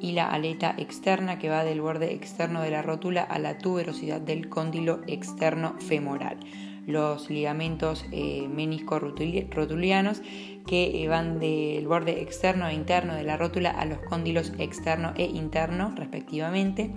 [0.00, 4.20] y la aleta externa que va del borde externo de la rótula a la tuberosidad
[4.20, 6.38] del cóndilo externo femoral.
[6.86, 10.22] Los ligamentos eh, menisco-rotulianos
[10.68, 15.24] que van del borde externo e interno de la rótula a los cóndilos externo e
[15.24, 16.92] interno respectivamente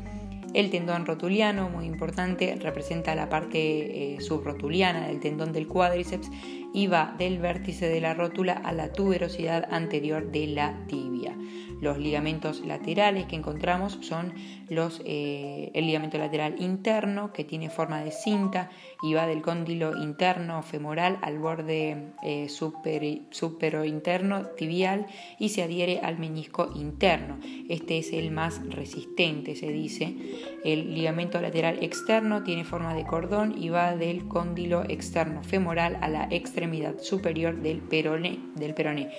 [0.54, 6.30] el tendón rotuliano, muy importante, representa la parte eh, subrotuliana del tendón del cuádriceps
[6.74, 11.38] y va del vértice de la rótula a la tuberosidad anterior de la tibia.
[11.82, 14.34] Los ligamentos laterales que encontramos son
[14.70, 18.70] los, eh, el ligamento lateral interno que tiene forma de cinta
[19.02, 25.08] y va del cóndilo interno femoral al borde eh, super, interno tibial
[25.40, 27.40] y se adhiere al menisco interno.
[27.68, 30.16] Este es el más resistente, se dice.
[30.64, 36.10] El ligamento lateral externo tiene forma de cordón y va del cóndilo externo femoral a
[36.10, 38.38] la extremidad superior del peroné.
[38.56, 39.10] Del peroné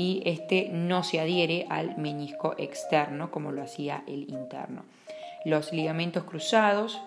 [0.00, 4.86] y este no se adhiere al menisco externo como lo hacía el interno.
[5.44, 6.98] Los ligamentos cruzados,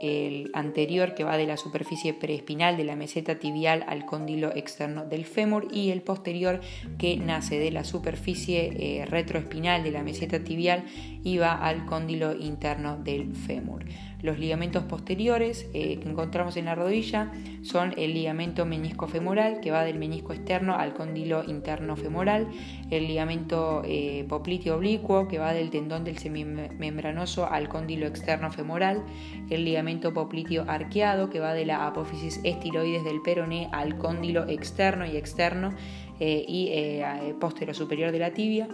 [0.00, 5.04] el anterior que va de la superficie preespinal de la meseta tibial al cóndilo externo
[5.04, 6.60] del fémur y el posterior
[6.96, 10.84] que nace de la superficie eh, retroespinal de la meseta tibial
[11.24, 13.84] y va al cóndilo interno del fémur.
[14.20, 17.30] Los ligamentos posteriores eh, que encontramos en la rodilla
[17.62, 22.48] son el ligamento menisco femoral que va del menisco externo al cóndilo interno femoral,
[22.90, 29.04] el ligamento eh, popliteo oblicuo que va del tendón del semimembranoso al cóndilo externo femoral,
[29.50, 35.06] el ligamento popliteo arqueado que va de la apófisis estiroides del peroné al cóndilo externo
[35.06, 35.74] y externo
[36.18, 38.68] eh, y postero superior de la tibia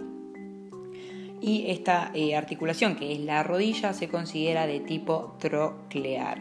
[1.45, 6.39] y esta eh, articulación, que es la rodilla, se considera de tipo troclear.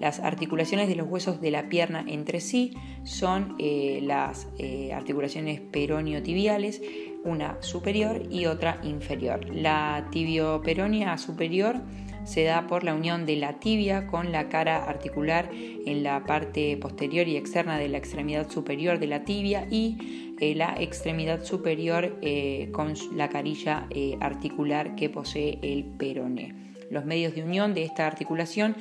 [0.00, 2.72] Las articulaciones de los huesos de la pierna entre sí
[3.04, 6.80] son eh, las eh, articulaciones peronio-tibiales,
[7.24, 9.54] una superior y otra inferior.
[9.54, 11.82] La tibio-peronia superior
[12.24, 16.76] se da por la unión de la tibia con la cara articular en la parte
[16.78, 22.18] posterior y externa de la extremidad superior de la tibia y eh, la extremidad superior
[22.22, 26.54] eh, con la carilla eh, articular que posee el peroné.
[26.90, 28.74] Los medios de unión de esta articulación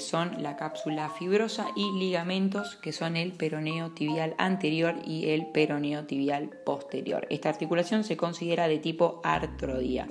[0.00, 6.06] son la cápsula fibrosa y ligamentos que son el peroneo tibial anterior y el peroneo
[6.06, 7.24] tibial posterior.
[7.30, 10.08] Esta articulación se considera de tipo artrodía.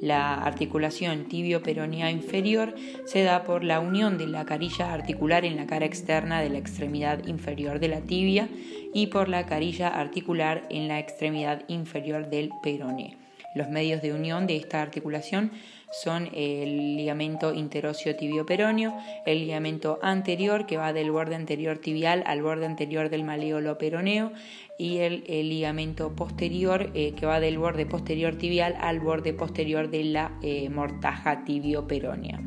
[0.00, 2.74] La articulación tibio-peronea inferior
[3.06, 6.58] se da por la unión de la carilla articular en la cara externa de la
[6.58, 8.48] extremidad inferior de la tibia
[8.92, 13.25] y por la carilla articular en la extremidad inferior del peroné.
[13.56, 15.50] Los medios de unión de esta articulación
[15.90, 22.42] son el ligamento interóseo tibio-peroneo, el ligamento anterior que va del borde anterior tibial al
[22.42, 24.30] borde anterior del maleolo peroneo
[24.78, 30.04] y el, ligamento posterior eh, que va del borde posterior tibial al borde posterior de
[30.04, 32.40] la eh, mortaja tibio-peronea.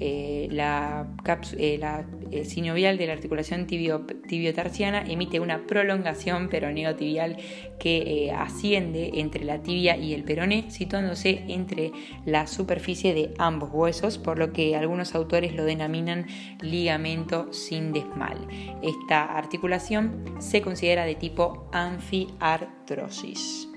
[0.00, 1.06] Eh, la,
[1.56, 2.04] eh, la
[2.44, 7.36] sinovial de la articulación tibio, tibiotarsiana emite una prolongación peroneo-tibial
[7.78, 11.92] que asciende entre la tibia y el peroné, situándose entre
[12.24, 16.26] la superficie de ambos huesos, por lo que algunos autores lo denominan
[16.60, 18.48] ligamento sin desmal.
[18.82, 23.68] Esta articulación se considera de tipo anfiartrosis.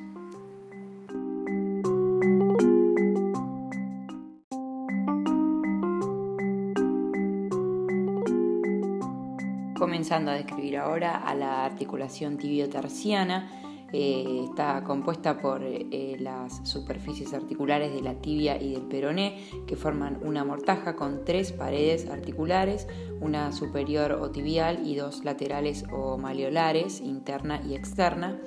[9.98, 13.50] Comenzando a describir ahora a la articulación tibiotarsiana.
[13.92, 19.76] Eh, está compuesta por eh, las superficies articulares de la tibia y del peroné, que
[19.76, 22.88] forman una mortaja con tres paredes articulares,
[23.22, 28.40] una superior o tibial y dos laterales o maleolares, interna y externa.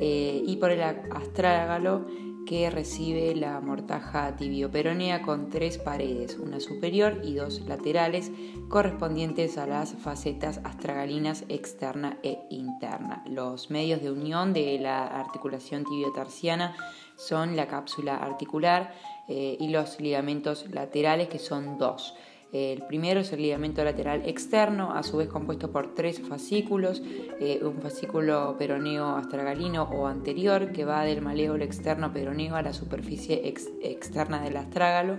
[0.00, 2.04] Eh, y por el astrágalo
[2.46, 8.30] que recibe la mortaja tibioperonea con tres paredes, una superior y dos laterales,
[8.68, 13.22] correspondientes a las facetas astragalinas externa e interna.
[13.26, 16.74] Los medios de unión de la articulación tibiotarsiana
[17.16, 18.94] son la cápsula articular
[19.28, 22.14] eh, y los ligamentos laterales, que son dos.
[22.52, 27.00] El primero es el ligamento lateral externo, a su vez compuesto por tres fascículos,
[27.38, 32.72] eh, un fascículo peroneo astragalino o anterior que va del maléolo externo peroneo a la
[32.72, 33.46] superficie
[33.82, 35.16] externa del astrágalo,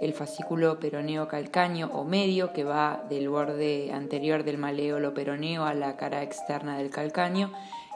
[0.00, 5.74] el fascículo peroneo calcáneo o medio que va del borde anterior del maléolo peroneo a
[5.74, 7.50] la cara externa del calcáneo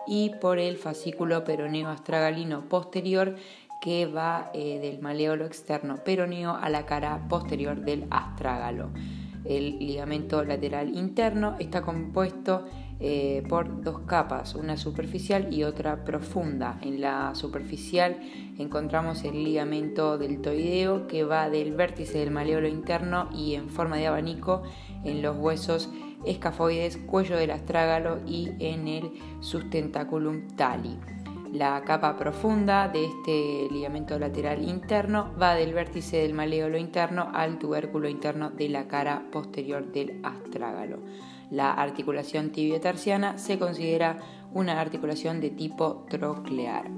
[0.09, 3.37] y por el fascículo peroneo astragalino posterior
[3.81, 8.91] que va eh, del maleolo externo peroneo a la cara posterior del astrágalo.
[9.45, 12.65] El ligamento lateral interno está compuesto
[12.99, 16.79] eh, por dos capas, una superficial y otra profunda.
[16.83, 18.19] En la superficial
[18.59, 24.07] encontramos el ligamento deltoideo que va del vértice del maleolo interno y en forma de
[24.07, 24.63] abanico
[25.05, 25.91] en los huesos
[26.25, 30.99] escafoides, cuello del astrágalo y en el sustentaculum tali.
[31.53, 37.59] La capa profunda de este ligamento lateral interno va del vértice del maléolo interno al
[37.59, 40.99] tubérculo interno de la cara posterior del astrágalo.
[41.51, 44.19] La articulación tibiotarsiana se considera
[44.53, 46.91] una articulación de tipo troclear.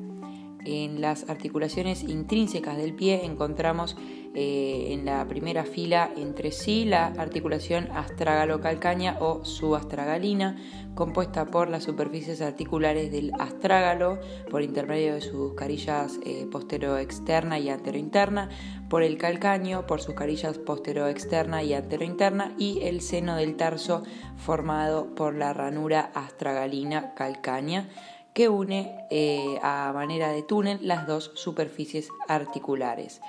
[0.65, 3.97] En las articulaciones intrínsecas del pie encontramos
[4.41, 10.57] eh, en la primera fila entre sí la articulación astrágalo-calcánea o subastragalina,
[10.95, 17.69] compuesta por las superficies articulares del astrágalo por intermedio de sus carillas eh, postero-externa y
[17.69, 18.49] antero-interna,
[18.89, 24.05] por el calcáneo por sus carillas postero-externa y antero-interna y el seno del tarso
[24.37, 27.89] formado por la ranura astragalina calcánea
[28.39, 33.21] que une eh, a manera de túnel las dos superficies articulares.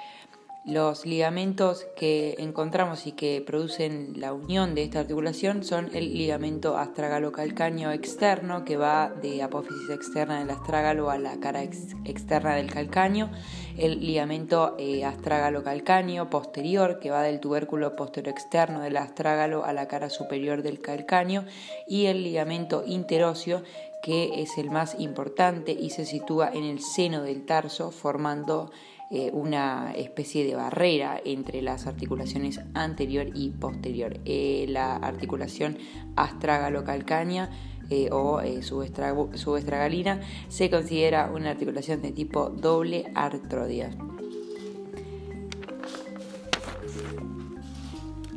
[0.69, 6.77] Los ligamentos que encontramos y que producen la unión de esta articulación son el ligamento
[6.77, 13.31] astragalo-calcáneo externo, que va de apófisis externa del astrágalo a la cara externa del calcáneo,
[13.79, 19.87] el ligamento eh, astragalo-calcáneo posterior, que va del tubérculo posterior externo del astrágalo a la
[19.87, 21.45] cara superior del calcáneo,
[21.87, 23.63] y el ligamento interóseo,
[24.03, 28.69] que es el más importante y se sitúa en el seno del tarso, formando
[29.11, 34.19] eh, una especie de barrera entre las articulaciones anterior y posterior.
[34.25, 35.79] Eh, la articulación
[36.15, 37.49] astragalo-calcánea
[37.89, 43.89] eh, o subestragalina se considera una articulación de tipo doble artrodia.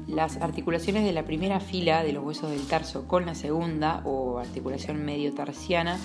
[0.09, 4.39] Las articulaciones de la primera fila de los huesos del tarso con la segunda o
[4.39, 5.99] articulación medio tarsiana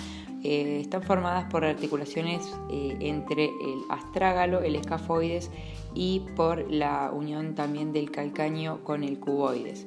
[0.44, 5.50] eh, están formadas por articulaciones eh, entre el astrágalo, el escafoides
[5.94, 9.86] y por la unión también del calcáneo con el cuboides.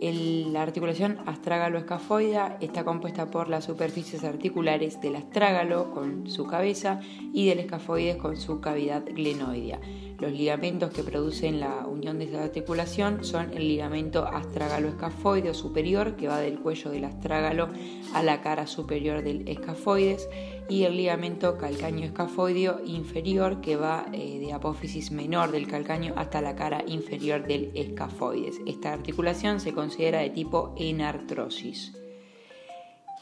[0.00, 7.00] La articulación astrágalo-escafoidea está compuesta por las superficies articulares del astrágalo con su cabeza
[7.34, 9.78] y del escafoides con su cavidad glenoidea.
[10.18, 16.28] Los ligamentos que producen la unión de esta articulación son el ligamento astragalo-escafoideo superior, que
[16.28, 17.68] va del cuello del astrágalo
[18.14, 20.28] a la cara superior del escafoides,
[20.70, 26.54] y el ligamento calcáneo-escafoideo inferior, que va eh, de apófisis menor del calcáneo hasta la
[26.54, 28.60] cara inferior del escafoides.
[28.66, 31.92] Esta articulación se considera de tipo enartrosis.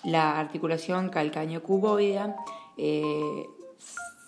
[0.05, 2.37] La articulación calcáneo-cuboidea
[2.77, 3.47] eh,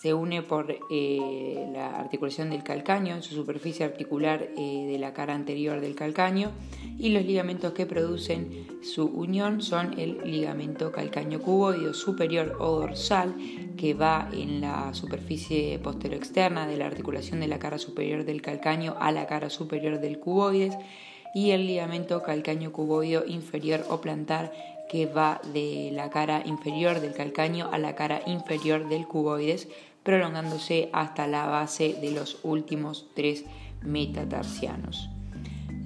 [0.00, 5.12] se une por eh, la articulación del calcáneo en su superficie articular eh, de la
[5.12, 6.52] cara anterior del calcáneo
[6.98, 13.34] y los ligamentos que producen su unión son el ligamento calcáneo cuboideo superior o dorsal
[13.76, 18.40] que va en la superficie posterior externa de la articulación de la cara superior del
[18.40, 20.78] calcáneo a la cara superior del cuboides
[21.34, 24.50] y el ligamento calcáneo cuboideo inferior o plantar
[24.90, 29.68] que va de la cara inferior del calcáneo a la cara inferior del cuboides
[30.02, 33.44] prolongándose hasta la base de los últimos tres
[33.82, 35.10] metatarsianos.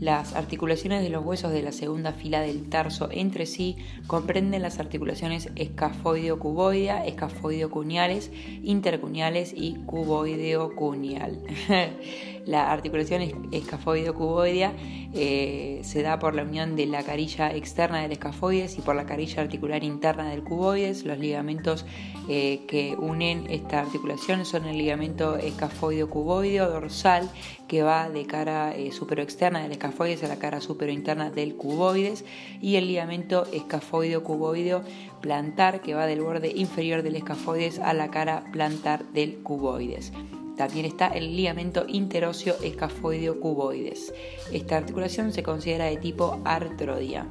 [0.00, 4.80] Las articulaciones de los huesos de la segunda fila del tarso entre sí comprenden las
[4.80, 8.30] articulaciones escafoideo-cuboidea, escafoideo-cuneales,
[8.62, 11.40] intercuneales y cuboideo-cuneal.
[12.46, 14.74] La articulación escafoideo-cuboidea
[15.14, 19.06] eh, se da por la unión de la carilla externa del escafoides y por la
[19.06, 21.04] carilla articular interna del cuboides.
[21.04, 21.86] Los ligamentos
[22.28, 27.30] eh, que unen esta articulación son el ligamento escafoideo-cuboideo dorsal
[27.68, 32.24] que va de cara eh, superoexterna del escafoides a la cara superointerna del cuboides
[32.60, 34.82] y el ligamento escafoideo-cuboideo
[35.22, 40.12] plantar que va del borde inferior del escafoides a la cara plantar del cuboides.
[40.56, 44.14] También está el ligamento interóseo escafoideo cuboides.
[44.52, 47.26] Esta articulación se considera de tipo artrodia.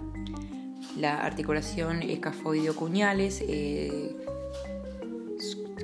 [0.98, 4.16] La articulación escafoideo cuñales eh,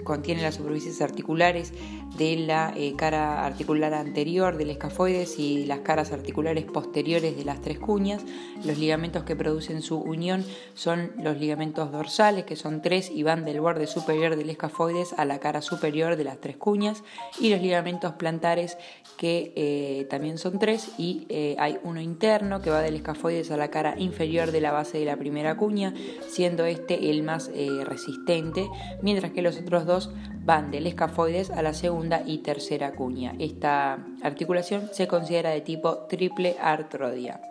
[0.04, 1.74] contiene las superficies articulares
[2.18, 7.62] de la eh, cara articular anterior del escafoides y las caras articulares posteriores de las
[7.62, 8.24] tres cuñas.
[8.66, 13.46] Los ligamentos que producen su unión son los ligamentos dorsales, que son tres y van
[13.46, 17.04] del borde superior del escafoides a la cara superior de las tres cuñas,
[17.40, 18.78] y los ligamentos plantares,
[19.20, 23.58] que eh, también son tres, y eh, hay uno interno que va del escafoides a
[23.58, 25.94] la cara inferior de la base de la primera cuña,
[26.30, 27.52] siendo este el más
[27.84, 28.70] resistente,
[29.02, 30.10] mientras que los otros dos
[30.46, 33.36] van del escafoides a la segunda y tercera cuña.
[33.40, 37.42] Esta articulación se considera de tipo triple artrodia.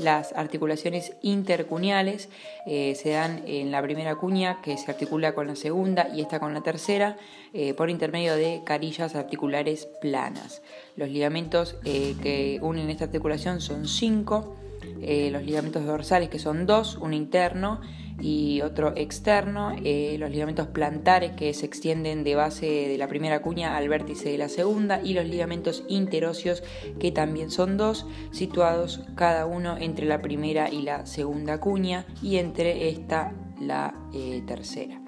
[0.00, 2.30] Las articulaciones intercuñales
[2.64, 6.40] eh, se dan en la primera cuña que se articula con la segunda y esta
[6.40, 7.18] con la tercera
[7.52, 10.62] eh, por intermedio de carillas articulares planas.
[10.96, 14.56] Los ligamentos eh, que unen esta articulación son cinco,
[15.00, 17.80] los ligamentos dorsales que son dos, un interno
[18.22, 23.40] y otro externo, eh, los ligamentos plantares que se extienden de base de la primera
[23.42, 26.62] cuña al vértice de la segunda y los ligamentos interóseos
[26.98, 32.36] que también son dos, situados cada uno entre la primera y la segunda cuña y
[32.36, 35.00] entre esta la eh, tercera.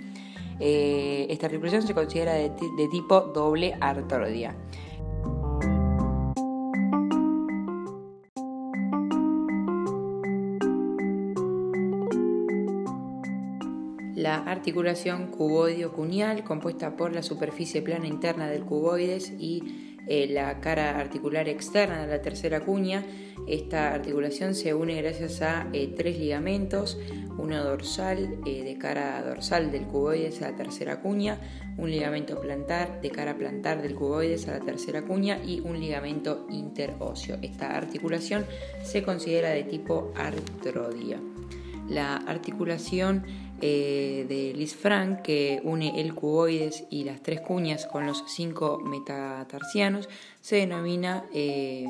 [0.61, 4.55] Eh, esta articulación se considera de, de tipo doble artrodia.
[14.33, 20.99] La articulación cuboideo-cuneal compuesta por la superficie plana interna del cuboides y eh, la cara
[20.99, 23.05] articular externa de la tercera cuña.
[23.47, 26.99] Esta articulación se une gracias a eh, tres ligamentos,
[27.37, 31.39] uno dorsal eh, de cara dorsal del cuboides a la tercera cuña,
[31.77, 36.47] un ligamento plantar de cara plantar del cuboides a la tercera cuña y un ligamento
[36.49, 37.37] interóseo.
[37.43, 38.47] Esta articulación
[38.83, 41.21] se considera de tipo artrodia.
[41.89, 43.25] La articulación
[43.63, 48.81] eh, de Liz Frank que une el cuboides y las tres cuñas con los cinco
[48.85, 50.09] metatarsianos
[50.41, 51.87] se denomina eh,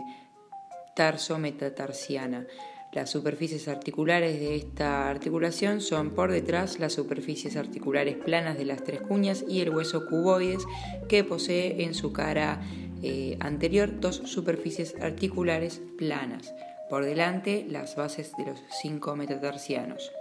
[0.94, 2.46] tarso-metatarsiana.
[2.92, 8.84] Las superficies articulares de esta articulación son por detrás las superficies articulares planas de las
[8.84, 10.64] tres cuñas y el hueso cuboides
[11.08, 12.60] que posee en su cara
[13.02, 16.54] eh, anterior dos superficies articulares planas.
[16.90, 20.12] Por delante las bases de los cinco metatarsianos.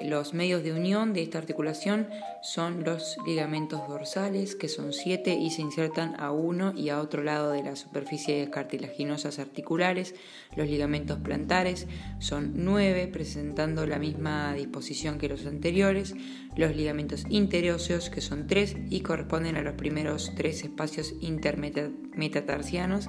[0.00, 2.08] Los medios de unión de esta articulación
[2.42, 7.22] son los ligamentos dorsales, que son siete y se insertan a uno y a otro
[7.22, 10.14] lado de las superficies cartilaginosas articulares.
[10.54, 11.86] Los ligamentos plantares
[12.18, 16.14] son nueve, presentando la misma disposición que los anteriores.
[16.56, 23.08] Los ligamentos interóseos, que son tres y corresponden a los primeros tres espacios intermetatarsianos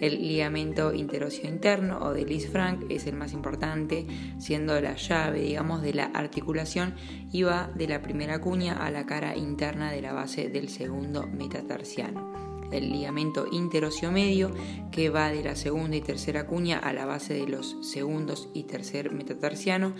[0.00, 4.06] el ligamento interóseo interno o de Lis-Frank es el más importante,
[4.38, 6.94] siendo la llave, digamos, de la articulación
[7.32, 11.26] y va de la primera cuña a la cara interna de la base del segundo
[11.26, 14.50] metatarsiano el ligamento interóseo medio
[14.90, 18.64] que va de la segunda y tercera cuña a la base de los segundos y
[18.64, 19.94] tercer metatarsiano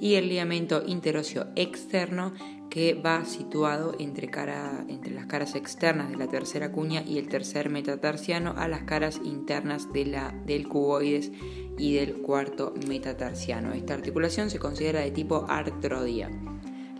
[0.00, 2.32] y el ligamento interóseo externo
[2.70, 4.30] que va situado entre,
[4.88, 9.20] entre las caras externas de la tercera cuña y el tercer metatarsiano a las caras
[9.24, 11.32] internas del cuboides
[11.78, 13.72] y del cuarto metatarsiano.
[13.72, 16.30] Esta articulación se considera de tipo artrodia.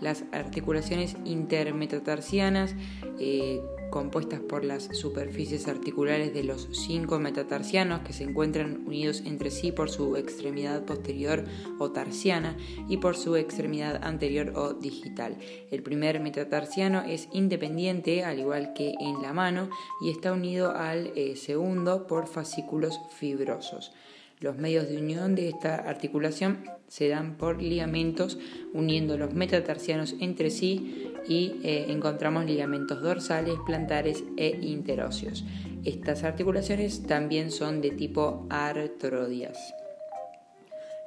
[0.01, 2.75] Las articulaciones intermetatarsianas
[3.19, 3.61] eh,
[3.91, 9.73] compuestas por las superficies articulares de los cinco metatarsianos que se encuentran unidos entre sí
[9.73, 11.45] por su extremidad posterior
[11.79, 12.57] o tarsiana
[12.89, 15.37] y por su extremidad anterior o digital.
[15.71, 19.71] El primer metatarsiano es independiente, al igual que en la mano,
[20.01, 23.93] y está unido al eh, segundo por fascículos fibrosos.
[24.39, 28.39] Los medios de unión de esta articulación se dan por ligamentos
[28.75, 35.45] uniendo los metatarsianos entre sí y eh, encontramos ligamentos dorsales, plantares e interóseos.
[35.85, 39.59] Estas articulaciones también son de tipo artrodias.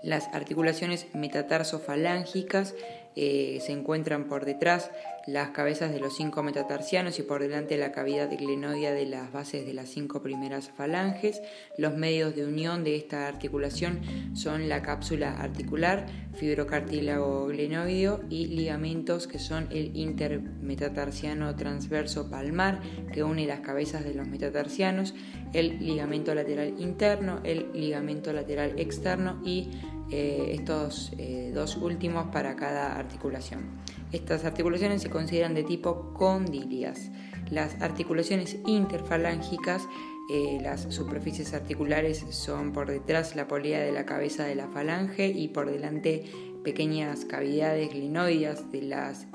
[0.01, 2.75] Las articulaciones metatarsofalángicas
[3.15, 4.91] eh, se encuentran por detrás
[5.31, 9.65] las cabezas de los cinco metatarsianos y por delante la cavidad glenoidea de las bases
[9.65, 11.41] de las cinco primeras falanges.
[11.77, 14.01] Los medios de unión de esta articulación
[14.33, 22.79] son la cápsula articular, fibrocartílago glenoideo y ligamentos que son el intermetatarsiano transverso palmar
[23.13, 25.13] que une las cabezas de los metatarsianos,
[25.53, 29.69] el ligamento lateral interno, el ligamento lateral externo y
[30.11, 33.79] eh, estos eh, dos últimos para cada articulación.
[34.11, 37.11] Estas articulaciones se consideran de tipo condilias.
[37.51, 39.87] Las articulaciones interfalángicas,
[40.31, 45.27] eh, las superficies articulares son por detrás la polea de la cabeza de la falange
[45.27, 46.25] y por delante
[46.63, 49.27] pequeñas cavidades glenoides de las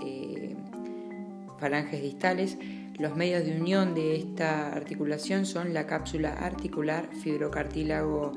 [1.58, 2.58] falanges distales.
[2.98, 8.32] Los medios de unión de esta articulación son la cápsula articular, fibrocartílago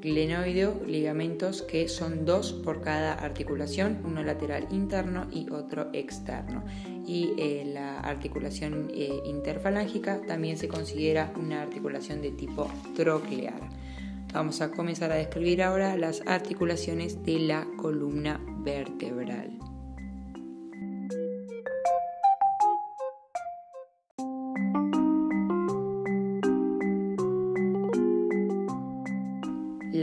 [0.00, 6.64] glenoideo, ligamentos que son dos por cada articulación, uno lateral interno y otro externo.
[7.06, 13.60] Y eh, la articulación eh, interfalángica también se considera una articulación de tipo troclear.
[14.32, 19.58] Vamos a comenzar a describir ahora las articulaciones de la columna vertebral.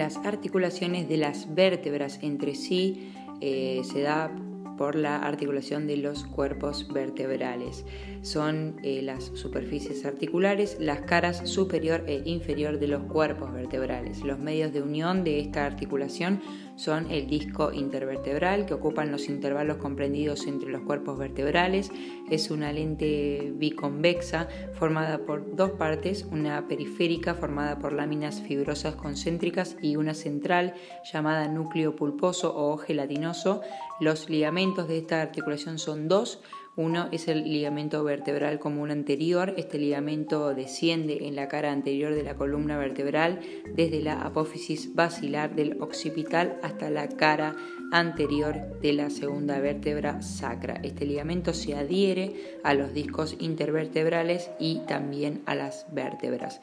[0.03, 4.29] Las articulaciones de las vértebras entre sí eh, se da
[4.77, 7.85] por la articulación de los cuerpos vertebrales.
[8.21, 14.21] Son eh, las superficies articulares, las caras superior e inferior de los cuerpos vertebrales.
[14.23, 16.41] Los medios de unión de esta articulación
[16.75, 21.91] son el disco intervertebral, que ocupan los intervalos comprendidos entre los cuerpos vertebrales.
[22.31, 29.77] Es una lente biconvexa formada por dos partes, una periférica formada por láminas fibrosas concéntricas
[29.81, 30.73] y una central
[31.11, 33.61] llamada núcleo pulposo o gelatinoso.
[33.99, 36.41] Los ligamentos de esta articulación son dos,
[36.75, 39.53] uno es el ligamento vertebral común anterior.
[39.57, 43.41] Este ligamento desciende en la cara anterior de la columna vertebral
[43.75, 47.55] desde la apófisis basilar del occipital hasta la cara
[47.91, 50.79] anterior de la segunda vértebra sacra.
[50.81, 56.59] Este ligamento se adhiere a los discos intervertebrales y también a las vértebras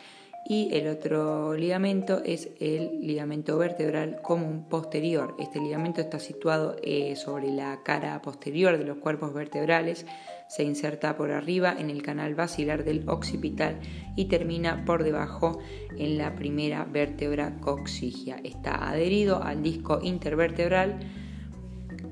[0.50, 5.36] y el otro ligamento es el ligamento vertebral común posterior.
[5.38, 10.06] Este ligamento está situado eh, sobre la cara posterior de los cuerpos vertebrales,
[10.48, 13.78] se inserta por arriba en el canal basilar del occipital
[14.16, 15.60] y termina por debajo
[15.96, 18.40] en la primera vértebra coxigia.
[18.42, 20.98] Está adherido al disco intervertebral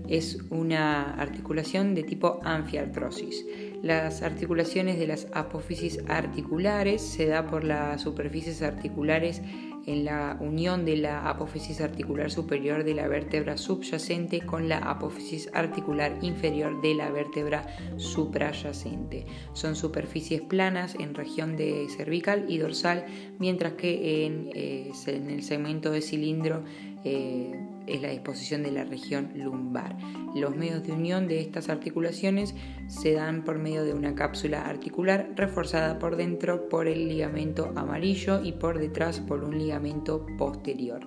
[0.08, 3.44] es una articulación de tipo anfiartrosis.
[3.82, 9.40] Las articulaciones de las apófisis articulares se da por las superficies articulares
[9.86, 15.48] en la unión de la apófisis articular superior de la vértebra subyacente con la apófisis
[15.54, 17.66] articular inferior de la vértebra
[17.96, 19.24] suprayacente.
[19.54, 23.06] Son superficies planas en región de cervical y dorsal,
[23.38, 26.64] mientras que en, eh, el segmento de cilindro
[27.04, 29.96] eh, es la disposición de la región lumbar.
[30.34, 32.54] Los medios de unión de estas articulaciones
[32.86, 38.42] se dan por medio de una cápsula articular reforzada por dentro por el ligamento amarillo
[38.42, 41.00] y por detrás por un ligamento posterior.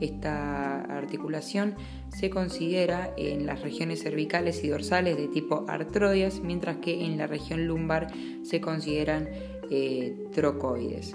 [0.00, 1.74] Esta articulación
[2.08, 7.26] se considera en las regiones cervicales y dorsales de tipo artrodias, mientras que en la
[7.26, 8.08] región lumbar
[8.42, 9.28] se consideran
[9.70, 11.14] eh, trocoides.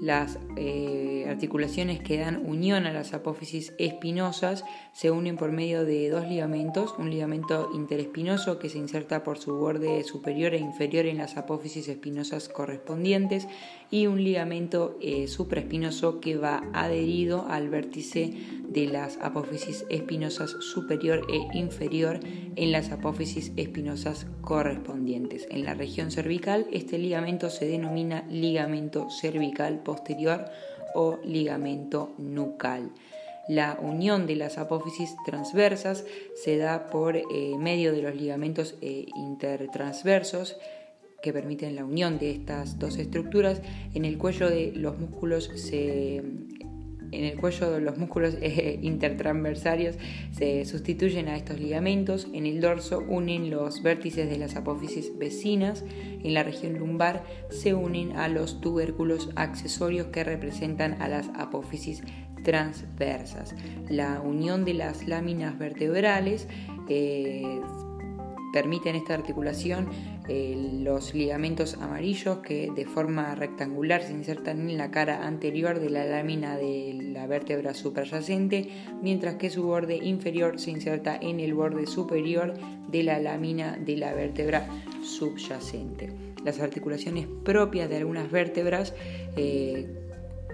[0.00, 6.08] Las eh, articulaciones que dan unión a las apófisis espinosas se unen por medio de
[6.08, 11.18] dos ligamentos, un ligamento interespinoso que se inserta por su borde superior e inferior en
[11.18, 13.46] las apófisis espinosas correspondientes
[13.90, 18.32] y un ligamento eh, supraespinoso que va adherido al vértice
[18.68, 22.20] de las apófisis espinosas superior e inferior
[22.54, 25.48] en las apófisis espinosas correspondientes.
[25.50, 30.44] En la región cervical este ligamento se denomina ligamento cervical posterior
[30.94, 32.92] o ligamento nucal.
[33.48, 36.04] La unión de las apófisis transversas
[36.36, 37.24] se da por eh,
[37.58, 40.56] medio de los ligamentos eh, intertransversos
[41.22, 43.62] que permiten la unión de estas dos estructuras.
[43.94, 46.22] En el cuello de los músculos se
[47.12, 49.96] en el cuello los músculos eh, intertransversarios
[50.32, 55.84] se sustituyen a estos ligamentos, en el dorso unen los vértices de las apófisis vecinas,
[55.90, 62.02] en la región lumbar se unen a los tubérculos accesorios que representan a las apófisis
[62.44, 63.54] transversas.
[63.88, 66.48] La unión de las láminas vertebrales
[66.88, 67.60] eh,
[68.52, 69.88] permiten esta articulación
[70.28, 75.90] eh, los ligamentos amarillos que de forma rectangular se insertan en la cara anterior de
[75.90, 78.68] la lámina de la vértebra suprayacente,
[79.02, 82.54] mientras que su borde inferior se inserta en el borde superior
[82.88, 84.68] de la lámina de la vértebra
[85.02, 86.12] subyacente.
[86.44, 88.94] Las articulaciones propias de algunas vértebras
[89.36, 89.99] eh,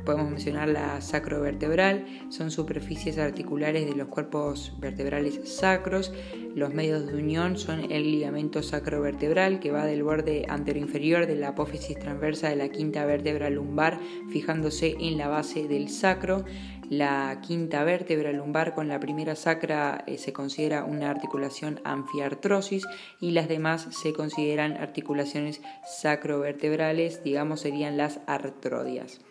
[0.06, 6.12] Podemos mencionar la sacrovertebral, son superficies articulares de los cuerpos vertebrales sacros.
[6.54, 11.48] Los medios de unión son el ligamento sacrovertebral que va del borde anteroinferior de la
[11.48, 13.98] apófisis transversa de la quinta vértebra lumbar,
[14.30, 16.44] fijándose en la base del sacro.
[16.88, 22.86] La quinta vértebra lumbar con la primera sacra eh, se considera una articulación anfiartrosis
[23.20, 29.25] y las demás se consideran articulaciones sacrovertebrales, digamos serían las artrodias.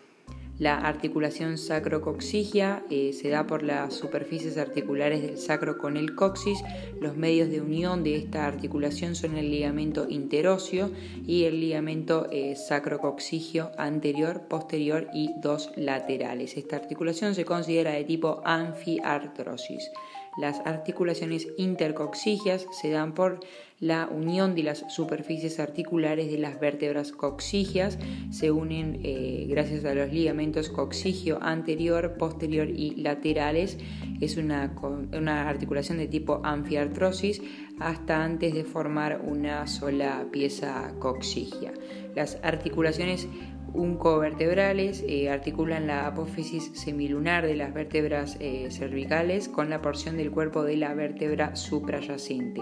[0.57, 6.63] La articulación sacrocoxigia eh, se da por las superficies articulares del sacro con el coxis.
[7.01, 10.91] Los medios de unión de esta articulación son el ligamento interóseo
[11.27, 16.55] y el ligamento eh, sacrocoxigio anterior, posterior y dos laterales.
[16.55, 19.91] Esta articulación se considera de tipo anfiartrosis.
[20.37, 23.39] Las articulaciones intercoxigias se dan por
[23.79, 27.99] la unión de las superficies articulares de las vértebras coxigias.
[28.31, 33.77] Se unen eh, gracias a los ligamentos coxigio anterior, posterior y laterales.
[34.21, 34.73] Es una,
[35.13, 37.41] una articulación de tipo anfiartrosis
[37.79, 41.73] hasta antes de formar una sola pieza coxigia.
[42.15, 43.27] Las articulaciones
[43.75, 50.31] uncovertebrales eh, articulan la apófisis semilunar de las vértebras eh, cervicales con la porción del
[50.31, 52.61] cuerpo de la vértebra suprayacente.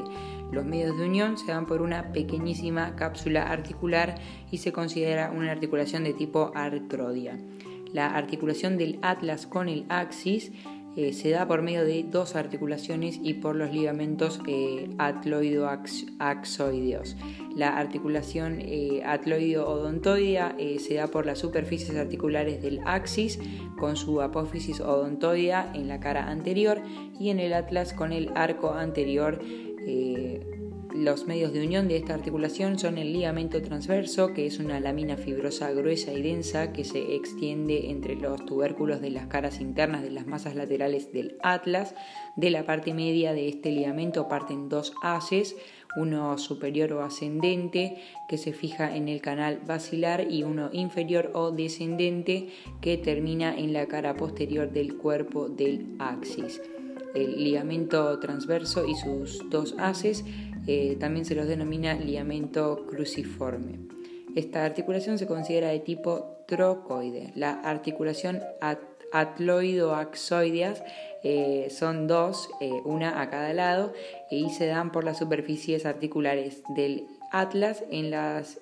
[0.51, 4.16] Los medios de unión se dan por una pequeñísima cápsula articular
[4.51, 7.39] y se considera una articulación de tipo artrodia.
[7.91, 10.51] La articulación del atlas con el axis
[10.96, 17.16] eh, se da por medio de dos articulaciones y por los ligamentos eh, atloido-axoideos.
[17.56, 23.39] La articulación eh, atloido-odontoidea eh, se da por las superficies articulares del axis
[23.80, 26.82] con su apófisis odontoidea en la cara anterior
[27.20, 29.39] y en el atlas con el arco anterior
[30.94, 35.18] los medios de unión de esta articulación son el ligamento transverso, que es una lámina
[35.18, 40.12] fibrosa gruesa y densa que se extiende entre los tubérculos de las caras internas de
[40.12, 41.96] las masas laterales del atlas.
[42.36, 45.56] De la parte media de este ligamento parten dos haces,
[45.96, 51.52] uno superior o ascendente que se fija en el canal basilar y uno inferior o
[51.52, 52.50] descendente
[52.82, 56.62] que termina en la cara posterior del cuerpo del axis.
[57.16, 60.26] El ligamento transverso y sus dos haces
[60.68, 63.80] eh, también se los denomina ligamento cruciforme.
[64.36, 67.32] Esta articulación se considera de tipo trocoide.
[67.36, 68.41] La articulación
[69.11, 70.84] atloido-axoideas
[71.24, 73.93] eh, son dos, eh, una a cada lado,
[74.32, 78.59] y se dan por las superficies articulares del atlas en las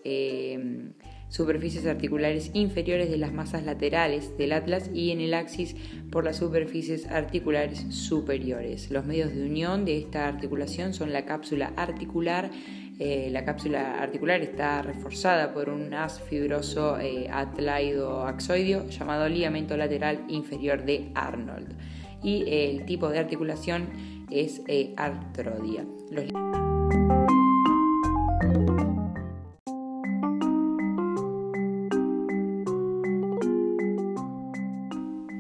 [1.32, 5.76] superficies articulares inferiores de las masas laterales del atlas y en el axis
[6.12, 8.92] por las superficies articulares superiores.
[8.92, 12.52] Los medios de unión de esta articulación son la cápsula articular.
[13.00, 20.26] Eh, la cápsula articular está reforzada por un haz fibroso eh, atlaido-axoideo llamado ligamento lateral
[20.28, 21.78] inferior de Arnold.
[22.22, 23.88] Y el tipo de articulación
[24.30, 24.94] es eh,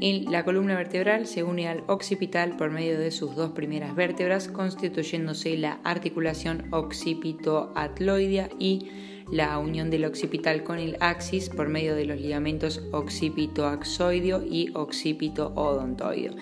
[0.01, 0.31] artrodia.
[0.31, 5.57] La columna vertebral se une al occipital por medio de sus dos primeras vértebras, constituyéndose
[5.57, 8.89] la articulación occipito-atloidea y
[9.31, 16.35] la unión del occipital con el axis por medio de los ligamentos occipito-axoideo y occipito-odontoideo.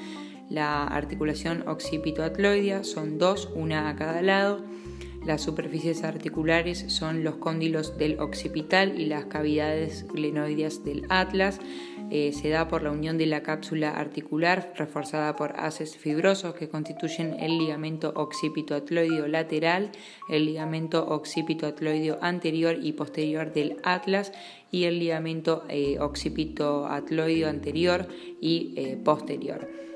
[0.50, 4.64] La articulación occipito-atloidea son dos, una a cada lado.
[5.26, 11.60] Las superficies articulares son los cóndilos del occipital y las cavidades glenoideas del atlas.
[12.12, 16.68] Eh, se da por la unión de la cápsula articular reforzada por haces fibrosos que
[16.68, 19.92] constituyen el ligamento occipito-atloideo lateral,
[20.28, 24.32] el ligamento occipito-atloideo anterior y posterior del atlas
[24.72, 28.08] y el ligamento eh, occipito-atloideo anterior
[28.42, 29.89] y eh, posterior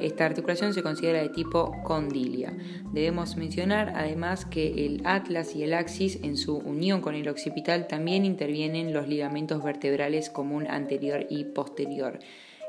[0.00, 2.52] esta articulación se considera de tipo condilia.
[2.92, 7.86] Debemos mencionar además que el atlas y el axis en su unión con el occipital
[7.86, 12.18] también intervienen los ligamentos vertebrales común anterior y posterior.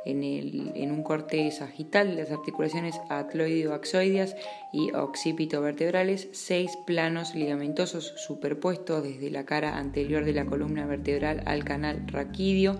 [0.05, 4.35] En, en un corte sagital las articulaciones atloideo-axoideas
[4.73, 11.63] y occipito-vertebrales, seis planos ligamentosos superpuestos desde la cara anterior de la columna vertebral al
[11.63, 12.79] canal raquídeo,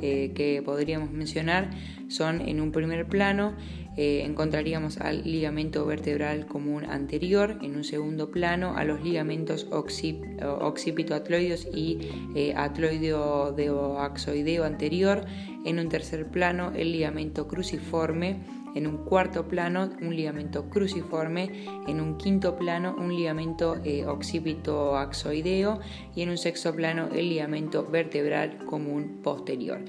[0.00, 1.70] eh, que podríamos mencionar,
[2.08, 3.54] son en un primer plano
[3.96, 11.66] eh, encontraríamos al ligamento vertebral común anterior, en un segundo plano a los ligamentos occipito-atloideos
[11.74, 11.98] y
[12.36, 15.24] eh, atloideo-axoideo anterior,
[15.64, 18.36] en un tercer plano el ligamento cruciforme,
[18.74, 25.80] en un cuarto plano un ligamento cruciforme, en un quinto plano un ligamento eh, occipito-axoideo
[26.14, 29.80] y en un sexto plano el ligamento vertebral común posterior.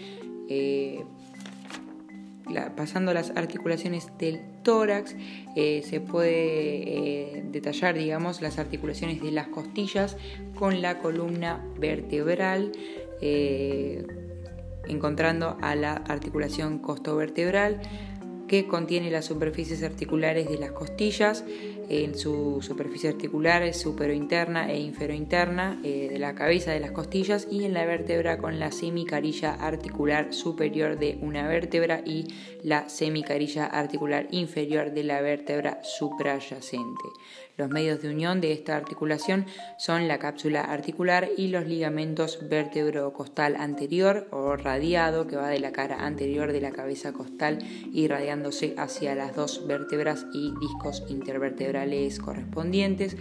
[0.50, 1.04] Eh,
[2.76, 5.16] pasando las articulaciones del tórax,
[5.56, 10.18] eh, se puede eh, detallar, digamos, las articulaciones de las costillas
[10.56, 12.72] con la columna vertebral,
[13.22, 14.06] eh,
[14.88, 17.82] encontrando a la articulación costovertebral
[18.48, 21.46] que contiene las superficies articulares de las costillas,
[21.92, 27.66] en su superficie articular superointerna e inferointerna eh, de la cabeza de las costillas y
[27.66, 32.28] en la vértebra con la semicarilla articular superior de una vértebra y
[32.64, 37.10] la semicarilla articular inferior de la vértebra suprayacente.
[37.58, 39.46] Los medios de unión de esta articulación
[39.78, 45.74] son la cápsula articular y los ligamentos vértebro-costal anterior o radiado que va de la
[45.74, 47.60] cara anterior de la cabeza costal
[47.94, 51.81] irradiándose hacia las dos vértebras y discos intervertebrales
[52.24, 53.18] correspondientes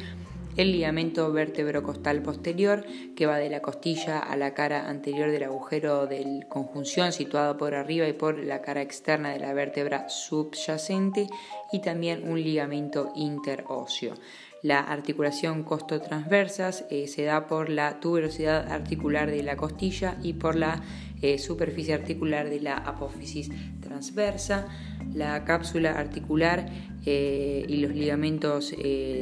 [0.56, 2.84] el ligamento vértebro-costal posterior,
[3.16, 7.74] que va de la costilla a la cara anterior del agujero de conjunción situado por
[7.74, 11.28] arriba y por la cara externa de la vértebra subyacente,
[11.72, 14.14] y también un ligamento interóseo.
[14.62, 20.54] La articulación costotransversas eh, se da por la tuberosidad articular de la costilla y por
[20.54, 20.82] la
[21.22, 23.50] eh, superficie articular de la apófisis
[23.80, 24.68] transversa.
[25.14, 26.68] La cápsula articular
[27.06, 28.74] eh, y los ligamentos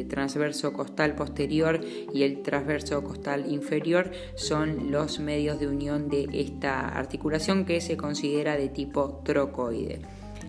[0.08, 1.80] transverso costal posterior
[2.12, 7.96] y el transverso costal inferior son los medios de unión de esta articulación que se
[7.96, 10.00] considera de tipo trocoide.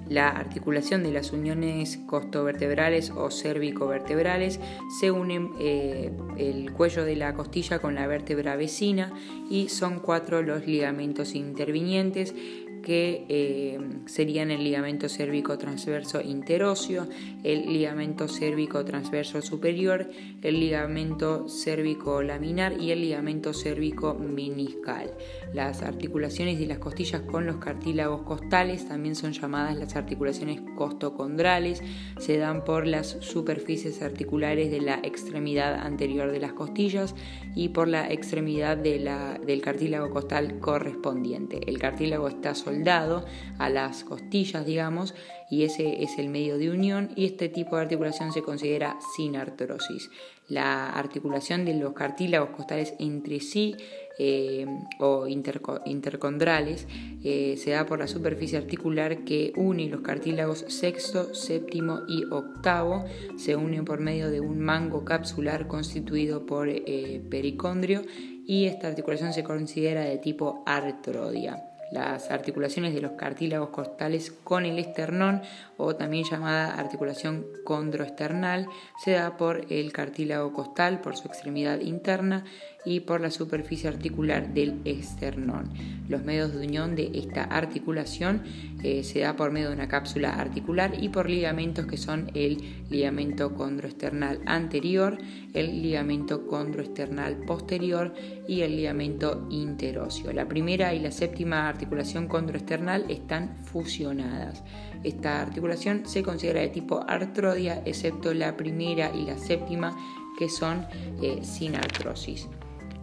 [0.10, 4.60] La articulación de las uniones costovertebrales o cérvico-vertebrales
[5.00, 9.14] se unen eh, el cuello de la costilla con la vértebra vecina
[9.52, 12.34] y son cuatro los ligamentos intervinientes
[12.82, 17.08] que eh, serían el ligamento cérvico transverso interóseo,
[17.44, 20.10] el ligamento cérvico transverso superior,
[20.42, 25.14] el ligamento cérvico laminar y el ligamento cérvico meniscal.
[25.54, 31.82] Las articulaciones de las costillas con los cartílagos costales también son llamadas las articulaciones costocondrales,
[32.18, 37.16] se dan por las superficies articulares de la extremidad anterior de las costillas
[37.56, 41.62] y por la extremidad del cartílago costal correspondiente.
[41.68, 43.26] El cartílago está soldado
[43.58, 45.16] a las costillas, digamos,
[45.50, 49.36] y ese es el medio de unión y este tipo de articulación se considera sin
[49.36, 50.10] artrosis.
[50.48, 53.76] La articulación de los cartílagos costales entre sí
[54.20, 54.66] eh,
[55.00, 56.88] o intercondrales
[57.24, 63.06] eh, se da por la superficie articular que une los cartílagos sexto, séptimo y octavo,
[63.38, 68.04] se unen por medio de un mango capsular constituido por eh, pericondrio
[68.46, 74.66] y esta articulación se considera de tipo artrodia las articulaciones de los cartílagos costales con
[74.66, 75.42] el esternón
[75.78, 78.68] o también llamada articulación condroesternal
[79.04, 82.46] se da por el cartílago costal por su extremidad interna
[82.90, 85.70] y por la superficie articular del esternón.
[86.08, 88.42] Los medios de unión de esta articulación
[88.82, 92.58] eh, se da por medio de una cápsula articular y por ligamentos que son el
[92.90, 95.20] ligamento condroesternal anterior,
[95.54, 98.16] el ligamento condroesternal posterior
[98.48, 100.34] y el ligamento interóseo.
[100.34, 104.64] La primera y la séptima articulación condroesternal están fusionadas.
[105.04, 109.96] Esta articulación se considera de tipo artrodia, excepto la primera y la séptima
[110.40, 110.88] que son
[111.22, 112.48] eh, sin artrosis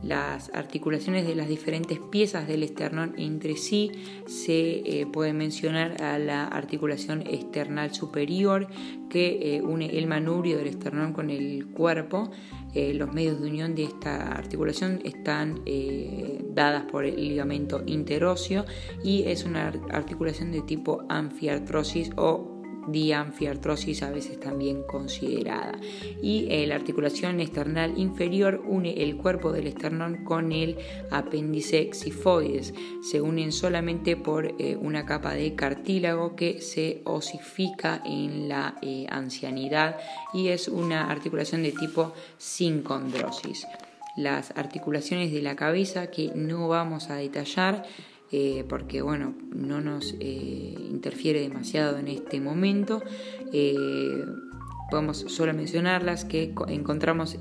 [0.07, 3.91] las articulaciones de las diferentes piezas del esternón entre sí,
[4.27, 8.69] se eh, puede mencionar a la articulación external superior
[9.11, 12.31] que eh, une el manubrio del esternón con el cuerpo.
[12.75, 15.63] Eh, los medios de unión de esta articulación están
[16.55, 18.67] dadas por el ligamento interóseo
[19.03, 22.56] y es una articulación de tipo anfiartrosis o
[22.89, 25.79] dianfiartrosis a veces también considerada.
[26.23, 30.77] Y eh, la articulación esternal inferior une el cuerpo del esternón con el
[31.11, 32.75] apéndice xifoides.
[33.03, 39.07] Se unen solamente por eh, una capa de cartílago que se osifica en la eh,
[39.09, 39.99] ancianidad
[40.33, 43.67] y es una articulación de tipo sincondrosis.
[44.17, 47.85] Las articulaciones de la cabeza que no vamos a detallar
[48.69, 53.03] porque bueno, no nos interfiere demasiado en este momento.
[54.91, 57.39] Podemos solo mencionarlas que encontramos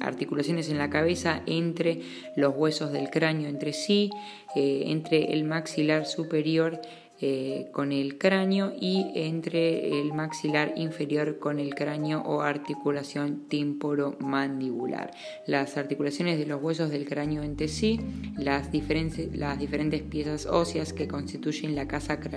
[0.00, 2.00] articulaciones en la cabeza entre
[2.36, 4.10] los huesos del cráneo entre sí,
[4.54, 6.80] entre el maxilar superior
[7.20, 15.10] eh, con el cráneo y entre el maxilar inferior con el cráneo o articulación temporomandibular.
[15.46, 18.00] Las articulaciones de los huesos del cráneo entre sí,
[18.36, 21.88] las, diferentes, las diferentes piezas óseas que constituyen la,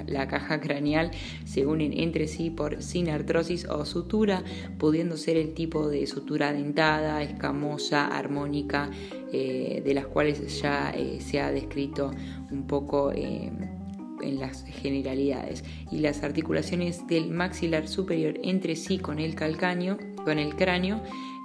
[0.07, 1.11] la caja craneal
[1.45, 4.43] se unen entre sí por sinartrosis o sutura,
[4.79, 8.89] pudiendo ser el tipo de sutura dentada, escamosa, armónica,
[9.33, 12.11] eh, de las cuales ya eh, se ha descrito
[12.51, 13.11] un poco
[14.21, 20.39] en las generalidades y las articulaciones del maxilar superior entre sí con el calcáneo, con
[20.39, 21.01] el cráneo,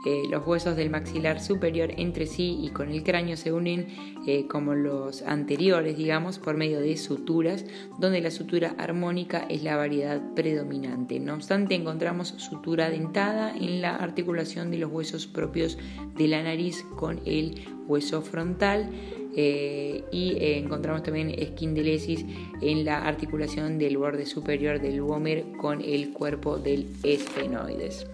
[0.07, 3.89] eh, los huesos del maxilar superior entre sí y con el cráneo se unen
[4.25, 7.65] eh, como los anteriores, digamos, por medio de suturas,
[7.99, 11.19] donde la sutura armónica es la variedad predominante.
[11.19, 15.77] No obstante, encontramos sutura dentada en la articulación de los huesos propios
[16.17, 18.91] de la nariz con el hueso frontal.
[19.39, 22.25] Eh, y eh, encontramos también esquindelesis
[22.63, 28.07] en la articulación del borde superior del Womer con el cuerpo del esfenoides.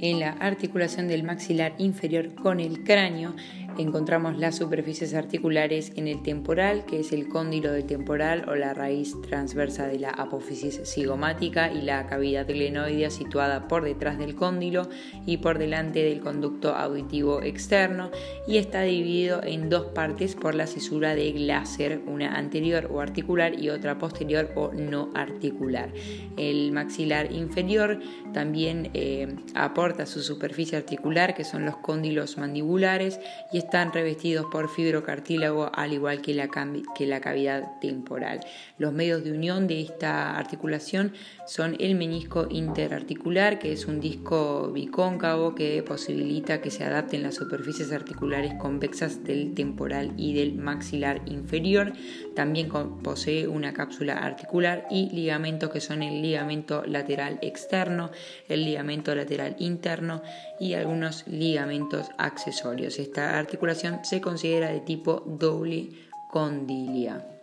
[0.00, 3.34] En la articulación del maxilar inferior con el cráneo
[3.78, 8.74] encontramos las superficies articulares en el temporal, que es el cóndilo del temporal o la
[8.74, 14.88] raíz transversa de la apófisis cigomática y la cavidad glenoidea situada por detrás del cóndilo
[15.26, 18.10] y por delante del conducto auditivo externo
[18.46, 23.58] y está dividido en dos partes por la cisura de Glaser, una anterior o articular
[23.58, 25.90] y otra posterior o no articular.
[26.36, 28.00] El maxilar inferior
[28.32, 33.20] también eh, aporta su superficie articular, que son los cóndilos mandibulares,
[33.52, 38.40] y están revestidos por fibrocartílago al igual que la, cavidad temporal.
[38.78, 41.12] Los medios de unión de esta articulación
[41.46, 47.34] son el menisco interarticular, que es un disco bicóncavo que posibilita que se adapten las
[47.34, 51.92] superficies articulares convexas del temporal y del maxilar inferior.
[52.34, 52.68] También
[53.02, 58.10] posee una cápsula articular y ligamentos que son el ligamento lateral externo,
[58.48, 60.22] el ligamento lateral interno
[60.58, 62.98] y algunos ligamentos accesorios.
[62.98, 65.90] Esta articulación se considera de tipo doble
[66.30, 67.33] condilia.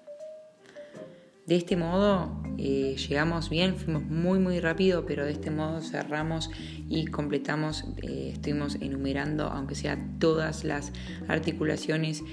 [1.51, 6.49] De este modo eh, llegamos bien, fuimos muy muy rápido, pero de este modo cerramos
[6.87, 10.93] y completamos, eh, estuvimos enumerando, aunque sea todas las
[11.27, 12.23] articulaciones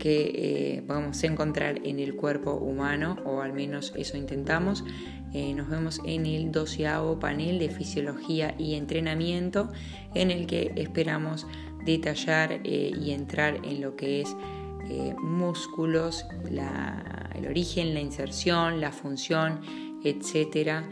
[0.00, 4.82] que eh, a encontrar en el cuerpo humano, o al menos eso intentamos.
[5.54, 9.70] nos vemos en el doceavo panel de fisiología y entrenamiento,
[10.16, 11.46] en el que esperamos
[11.86, 14.36] detallar y entrar en lo que es
[14.88, 16.24] eh, músculos,
[17.34, 19.60] el origen, la inserción, la función,
[20.02, 20.88] etcétera.